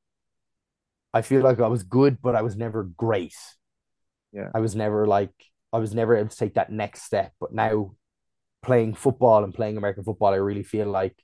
I 1.13 1.21
feel 1.21 1.41
like 1.41 1.59
I 1.59 1.67
was 1.67 1.83
good, 1.83 2.21
but 2.21 2.35
I 2.35 2.41
was 2.41 2.55
never 2.55 2.83
great. 2.83 3.35
yeah 4.31 4.49
I 4.53 4.59
was 4.59 4.75
never 4.75 5.07
like 5.07 5.33
I 5.73 5.79
was 5.79 5.93
never 5.93 6.15
able 6.15 6.29
to 6.29 6.37
take 6.37 6.55
that 6.55 6.71
next 6.71 7.03
step. 7.03 7.33
But 7.39 7.53
now 7.53 7.95
playing 8.61 8.95
football 8.95 9.43
and 9.43 9.53
playing 9.53 9.77
American 9.77 10.03
football, 10.03 10.33
I 10.33 10.37
really 10.37 10.63
feel 10.63 10.87
like, 10.87 11.15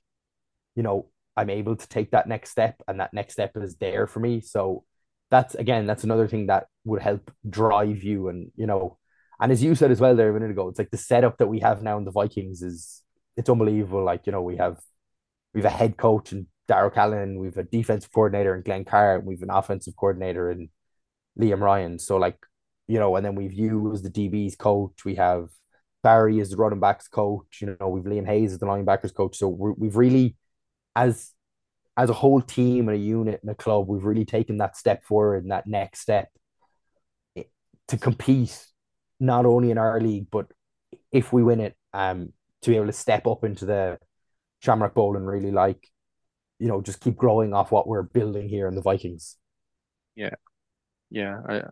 you 0.74 0.82
know, 0.82 1.10
I'm 1.36 1.50
able 1.50 1.76
to 1.76 1.88
take 1.88 2.12
that 2.12 2.28
next 2.28 2.50
step 2.50 2.82
and 2.88 3.00
that 3.00 3.12
next 3.12 3.34
step 3.34 3.56
is 3.56 3.76
there 3.76 4.06
for 4.06 4.20
me. 4.20 4.40
So 4.40 4.84
that's 5.30 5.54
again, 5.54 5.86
that's 5.86 6.04
another 6.04 6.28
thing 6.28 6.46
that 6.46 6.66
would 6.84 7.02
help 7.02 7.30
drive 7.48 8.02
you 8.02 8.28
and 8.28 8.50
you 8.56 8.66
know, 8.66 8.98
and 9.40 9.52
as 9.52 9.62
you 9.62 9.74
said 9.74 9.90
as 9.90 10.00
well 10.00 10.16
there 10.16 10.30
a 10.30 10.32
minute 10.32 10.50
ago, 10.50 10.68
it's 10.68 10.78
like 10.78 10.90
the 10.90 10.96
setup 10.96 11.38
that 11.38 11.48
we 11.48 11.60
have 11.60 11.82
now 11.82 11.98
in 11.98 12.04
the 12.04 12.10
Vikings 12.10 12.62
is 12.62 13.02
it's 13.36 13.50
unbelievable. 13.50 14.02
Like, 14.04 14.26
you 14.26 14.32
know, 14.32 14.42
we 14.42 14.56
have 14.56 14.80
we 15.54 15.60
have 15.62 15.72
a 15.72 15.76
head 15.76 15.96
coach 15.96 16.32
and 16.32 16.46
Daryl 16.68 16.92
Callan, 16.92 17.38
we've 17.38 17.56
a 17.56 17.62
defensive 17.62 18.12
coordinator 18.12 18.54
in 18.54 18.62
Glenn 18.62 18.84
Carr, 18.84 19.20
we've 19.20 19.42
an 19.42 19.50
offensive 19.50 19.94
coordinator 19.96 20.50
in 20.50 20.68
Liam 21.38 21.60
Ryan. 21.60 21.98
So 21.98 22.16
like, 22.16 22.38
you 22.88 22.98
know, 22.98 23.16
and 23.16 23.24
then 23.24 23.34
we've 23.34 23.52
you 23.52 23.92
as 23.92 24.02
the 24.02 24.10
DB's 24.10 24.56
coach. 24.56 25.04
We 25.04 25.16
have 25.16 25.48
Barry 26.02 26.40
as 26.40 26.50
the 26.50 26.56
running 26.56 26.80
backs 26.80 27.08
coach. 27.08 27.58
You 27.60 27.76
know, 27.80 27.88
we've 27.88 28.04
Liam 28.04 28.26
Hayes 28.26 28.52
as 28.52 28.58
the 28.58 28.66
linebackers 28.66 29.14
coach. 29.14 29.36
So 29.36 29.48
we 29.48 29.88
have 29.88 29.96
really, 29.96 30.36
as 30.94 31.32
as 31.96 32.10
a 32.10 32.14
whole 32.14 32.42
team 32.42 32.88
and 32.88 32.96
a 32.96 33.00
unit 33.00 33.40
and 33.42 33.50
a 33.50 33.54
club, 33.54 33.88
we've 33.88 34.04
really 34.04 34.24
taken 34.24 34.58
that 34.58 34.76
step 34.76 35.04
forward 35.04 35.42
and 35.42 35.50
that 35.50 35.66
next 35.66 36.00
step 36.00 36.28
to 37.88 37.96
compete 37.96 38.66
not 39.20 39.46
only 39.46 39.70
in 39.70 39.78
our 39.78 40.00
league, 40.00 40.26
but 40.30 40.46
if 41.10 41.32
we 41.32 41.42
win 41.42 41.60
it, 41.60 41.76
um, 41.92 42.32
to 42.62 42.70
be 42.70 42.76
able 42.76 42.86
to 42.86 42.92
step 42.92 43.26
up 43.26 43.44
into 43.44 43.64
the 43.64 43.98
Shamrock 44.60 44.94
Bowl 44.94 45.16
and 45.16 45.26
really 45.26 45.50
like, 45.50 45.88
you 46.58 46.68
know, 46.68 46.80
just 46.80 47.00
keep 47.00 47.16
growing 47.16 47.52
off 47.54 47.70
what 47.70 47.86
we're 47.86 48.02
building 48.02 48.48
here 48.48 48.68
in 48.68 48.74
the 48.74 48.82
Vikings. 48.82 49.36
Yeah, 50.14 50.34
yeah, 51.10 51.40
I, 51.48 51.62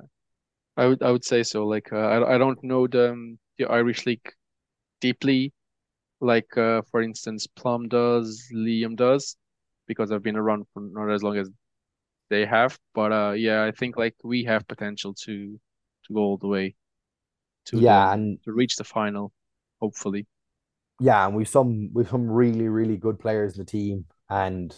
I 0.76 0.86
would, 0.86 1.02
I 1.02 1.10
would 1.10 1.24
say 1.24 1.42
so. 1.42 1.66
Like, 1.66 1.92
uh, 1.92 1.96
I, 1.96 2.34
I 2.34 2.38
don't 2.38 2.62
know 2.62 2.86
the 2.86 3.12
um, 3.12 3.38
the 3.58 3.66
Irish 3.66 4.06
league 4.06 4.32
deeply, 5.00 5.52
like 6.20 6.56
uh, 6.56 6.82
for 6.90 7.02
instance, 7.02 7.46
Plum 7.46 7.88
does, 7.88 8.48
Liam 8.54 8.96
does, 8.96 9.36
because 9.86 10.10
I've 10.12 10.22
been 10.22 10.36
around 10.36 10.66
for 10.72 10.80
not 10.80 11.10
as 11.12 11.22
long 11.22 11.36
as 11.38 11.50
they 12.30 12.46
have. 12.46 12.78
But 12.94 13.12
uh, 13.12 13.32
yeah, 13.32 13.64
I 13.64 13.70
think 13.70 13.96
like 13.96 14.14
we 14.22 14.44
have 14.44 14.66
potential 14.68 15.14
to 15.24 15.58
to 16.06 16.12
go 16.12 16.20
all 16.20 16.36
the 16.36 16.48
way 16.48 16.74
to 17.66 17.80
yeah, 17.80 18.06
the, 18.06 18.12
and 18.12 18.42
to 18.44 18.52
reach 18.52 18.76
the 18.76 18.84
final, 18.84 19.32
hopefully. 19.80 20.26
Yeah, 21.00 21.26
and 21.26 21.34
we've 21.34 21.48
some 21.48 21.90
we've 21.92 22.08
some 22.08 22.30
really 22.30 22.68
really 22.68 22.96
good 22.96 23.18
players 23.18 23.54
in 23.54 23.64
the 23.64 23.70
team, 23.70 24.04
and 24.30 24.74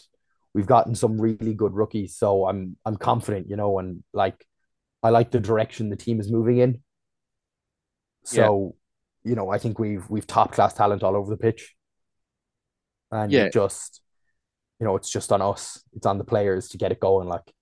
we've 0.54 0.66
gotten 0.66 0.94
some 0.94 1.20
really 1.20 1.54
good 1.54 1.74
rookies. 1.74 2.16
So 2.16 2.48
I'm 2.48 2.76
I'm 2.84 2.96
confident, 2.96 3.48
you 3.48 3.56
know, 3.56 3.78
and 3.78 4.02
like 4.12 4.44
I 5.02 5.10
like 5.10 5.30
the 5.30 5.40
direction 5.40 5.90
the 5.90 5.96
team 5.96 6.18
is 6.18 6.30
moving 6.30 6.58
in. 6.58 6.80
So, 8.24 8.74
yeah. 9.24 9.30
you 9.30 9.36
know, 9.36 9.50
I 9.50 9.58
think 9.58 9.78
we've 9.78 10.08
we've 10.08 10.26
top 10.26 10.52
class 10.52 10.72
talent 10.74 11.02
all 11.02 11.14
over 11.14 11.30
the 11.30 11.36
pitch, 11.36 11.74
and 13.12 13.30
yeah. 13.30 13.48
just 13.50 14.00
you 14.80 14.86
know, 14.86 14.96
it's 14.96 15.10
just 15.10 15.30
on 15.30 15.42
us. 15.42 15.82
It's 15.94 16.06
on 16.06 16.18
the 16.18 16.24
players 16.24 16.68
to 16.68 16.78
get 16.78 16.90
it 16.90 17.00
going. 17.00 17.28
Like, 17.28 17.52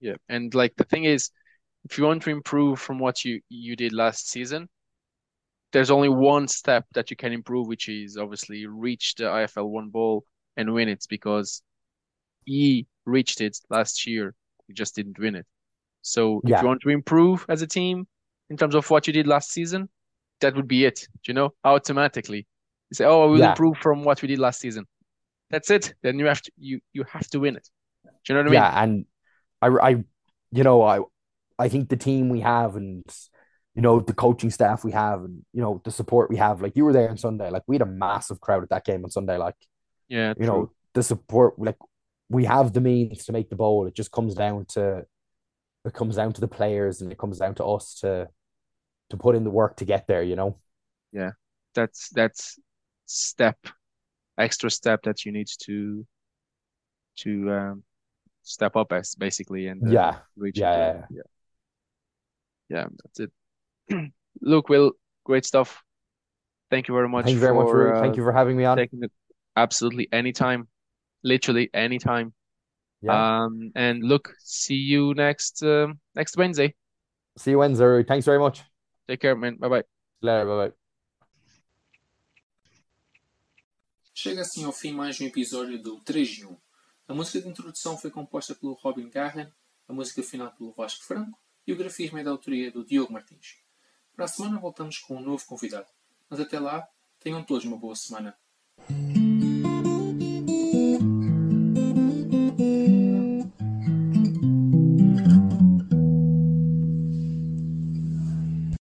yeah, 0.00 0.14
and 0.28 0.54
like 0.54 0.74
the 0.76 0.84
thing 0.84 1.04
is, 1.04 1.30
if 1.84 1.98
you 1.98 2.04
want 2.04 2.22
to 2.22 2.30
improve 2.30 2.78
from 2.78 2.98
what 2.98 3.24
you 3.24 3.40
you 3.48 3.76
did 3.76 3.92
last 3.92 4.30
season, 4.30 4.68
there's 5.72 5.90
only 5.90 6.08
one 6.08 6.48
step 6.48 6.84
that 6.94 7.10
you 7.10 7.16
can 7.16 7.32
improve, 7.32 7.66
which 7.66 7.88
is 7.88 8.16
obviously 8.16 8.66
reach 8.66 9.14
the 9.16 9.24
IFL 9.24 9.68
one 9.68 9.88
bowl 9.88 10.24
and 10.56 10.72
win 10.72 10.88
it 10.88 11.04
because 11.08 11.62
he 12.44 12.86
reached 13.04 13.40
it 13.40 13.58
last 13.70 14.06
year. 14.06 14.34
He 14.66 14.74
just 14.74 14.94
didn't 14.94 15.18
win 15.18 15.34
it. 15.34 15.46
So 16.02 16.40
if 16.44 16.60
you 16.60 16.66
want 16.66 16.82
to 16.82 16.90
improve 16.90 17.46
as 17.48 17.62
a 17.62 17.66
team 17.66 18.06
in 18.50 18.56
terms 18.56 18.74
of 18.74 18.88
what 18.90 19.06
you 19.06 19.12
did 19.12 19.26
last 19.26 19.50
season, 19.50 19.88
that 20.40 20.54
would 20.54 20.68
be 20.68 20.84
it. 20.84 21.06
You 21.26 21.34
know, 21.34 21.54
automatically. 21.64 22.46
You 22.90 22.94
say, 22.94 23.04
"Oh, 23.06 23.30
we'll 23.30 23.40
yeah. 23.40 23.50
improve 23.50 23.78
from 23.78 24.04
what 24.04 24.20
we 24.20 24.28
did 24.28 24.38
last 24.38 24.60
season." 24.60 24.86
That's 25.50 25.70
it. 25.70 25.94
Then 26.02 26.18
you 26.18 26.26
have 26.26 26.42
to 26.42 26.52
you 26.56 26.80
you 26.92 27.04
have 27.10 27.28
to 27.28 27.40
win 27.40 27.56
it. 27.56 27.68
Do 28.04 28.10
you 28.28 28.34
know 28.34 28.40
what 28.40 28.46
I 28.46 28.50
mean? 28.50 28.54
Yeah, 28.54 28.82
and 28.82 29.06
I 29.62 29.68
I 29.68 30.04
you 30.52 30.62
know 30.62 30.82
I 30.82 31.00
I 31.58 31.68
think 31.68 31.88
the 31.88 31.96
team 31.96 32.28
we 32.28 32.40
have 32.40 32.76
and 32.76 33.02
you 33.74 33.82
know 33.82 34.00
the 34.00 34.12
coaching 34.12 34.50
staff 34.50 34.84
we 34.84 34.92
have 34.92 35.24
and 35.24 35.42
you 35.52 35.62
know 35.62 35.80
the 35.84 35.90
support 35.90 36.30
we 36.30 36.36
have. 36.36 36.60
Like 36.60 36.76
you 36.76 36.84
were 36.84 36.92
there 36.92 37.10
on 37.10 37.16
Sunday, 37.16 37.50
like 37.50 37.62
we 37.66 37.76
had 37.76 37.82
a 37.82 37.86
massive 37.86 38.40
crowd 38.40 38.62
at 38.62 38.70
that 38.70 38.84
game 38.84 39.04
on 39.04 39.10
Sunday. 39.10 39.36
Like 39.36 39.56
yeah, 40.08 40.34
you 40.36 40.46
true. 40.46 40.46
know 40.46 40.70
the 40.94 41.02
support. 41.02 41.58
Like 41.58 41.76
we 42.28 42.44
have 42.44 42.72
the 42.72 42.80
means 42.80 43.24
to 43.26 43.32
make 43.32 43.50
the 43.50 43.56
bowl. 43.56 43.86
It 43.86 43.94
just 43.94 44.12
comes 44.12 44.34
down 44.34 44.66
to 44.70 45.04
it 45.84 45.92
comes 45.92 46.16
down 46.16 46.32
to 46.32 46.40
the 46.40 46.48
players 46.48 47.00
and 47.00 47.12
it 47.12 47.18
comes 47.18 47.38
down 47.38 47.54
to 47.56 47.64
us 47.64 47.94
to 48.00 48.28
to 49.10 49.16
put 49.16 49.36
in 49.36 49.44
the 49.44 49.50
work 49.50 49.76
to 49.76 49.84
get 49.84 50.06
there. 50.06 50.22
You 50.22 50.36
know. 50.36 50.58
Yeah, 51.12 51.32
that's 51.74 52.08
that's 52.10 52.58
step 53.06 53.58
extra 54.38 54.70
step 54.70 55.02
that 55.02 55.24
you 55.24 55.32
need 55.32 55.48
to 55.60 56.06
to 57.16 57.52
um 57.52 57.82
step 58.42 58.76
up 58.76 58.92
as 58.92 59.14
basically 59.14 59.68
and 59.68 59.86
uh, 59.86 59.90
yeah 59.90 60.18
reach 60.36 60.58
yeah, 60.58 60.76
yeah, 60.76 61.02
yeah 61.10 61.22
yeah 62.68 62.86
that's 63.02 63.20
it 63.20 64.12
look 64.40 64.68
will 64.68 64.92
great 65.24 65.44
stuff 65.44 65.82
thank 66.70 66.88
you 66.88 66.94
very 66.94 67.08
much 67.08 67.24
thank 67.24 67.34
you 67.34 67.40
very 67.40 67.54
for, 67.54 67.88
much 67.88 67.96
uh, 67.96 68.00
thank 68.00 68.16
you 68.16 68.22
for 68.22 68.32
having 68.32 68.56
me 68.56 68.64
on 68.64 68.76
taking 68.76 69.02
it 69.02 69.12
absolutely 69.56 70.08
anytime. 70.12 70.68
Literally 71.22 71.70
anytime. 71.72 72.32
Yeah. 73.02 73.44
um 73.44 73.70
and 73.74 74.02
look 74.02 74.32
see 74.38 74.76
you 74.76 75.12
next 75.14 75.62
um, 75.62 76.00
next 76.14 76.38
wednesday. 76.38 76.74
See 77.36 77.50
you 77.50 77.58
wednesday 77.58 78.02
thanks 78.02 78.24
very 78.24 78.38
much. 78.38 78.62
Take 79.06 79.20
care 79.20 79.36
man. 79.36 79.56
Bye 79.56 79.68
bye 79.68 79.84
later. 80.22 80.46
Bye 80.46 80.68
bye 80.68 80.72
Chega 84.14 84.42
assim 84.42 84.64
ao 84.64 84.72
fim 84.72 84.92
mais 84.92 85.20
um 85.20 85.26
episódio 85.26 85.78
do 85.82 86.00
3 86.00 86.28
de 86.28 86.46
1. 86.46 86.56
A 87.08 87.14
música 87.14 87.42
de 87.42 87.48
introdução 87.48 87.98
foi 87.98 88.10
composta 88.10 88.54
pelo 88.54 88.72
Robin 88.74 89.10
Garren, 89.10 89.48
a 89.88 89.92
música 89.92 90.22
final 90.22 90.50
pelo 90.52 90.72
Vasco 90.72 91.04
Franco 91.04 91.38
e 91.66 91.72
o 91.72 91.76
grafismo 91.76 92.18
é 92.18 92.22
da 92.22 92.30
autoria 92.30 92.70
do 92.70 92.84
Diogo 92.84 93.12
Martins. 93.12 93.58
Para 94.14 94.26
a 94.26 94.28
semana 94.28 94.58
voltamos 94.58 94.98
com 94.98 95.16
um 95.16 95.20
novo 95.20 95.44
convidado, 95.44 95.88
mas 96.30 96.40
até 96.40 96.58
lá, 96.58 96.86
tenham 97.18 97.42
todos 97.42 97.64
uma 97.64 97.76
boa 97.76 97.96
semana. 97.96 98.36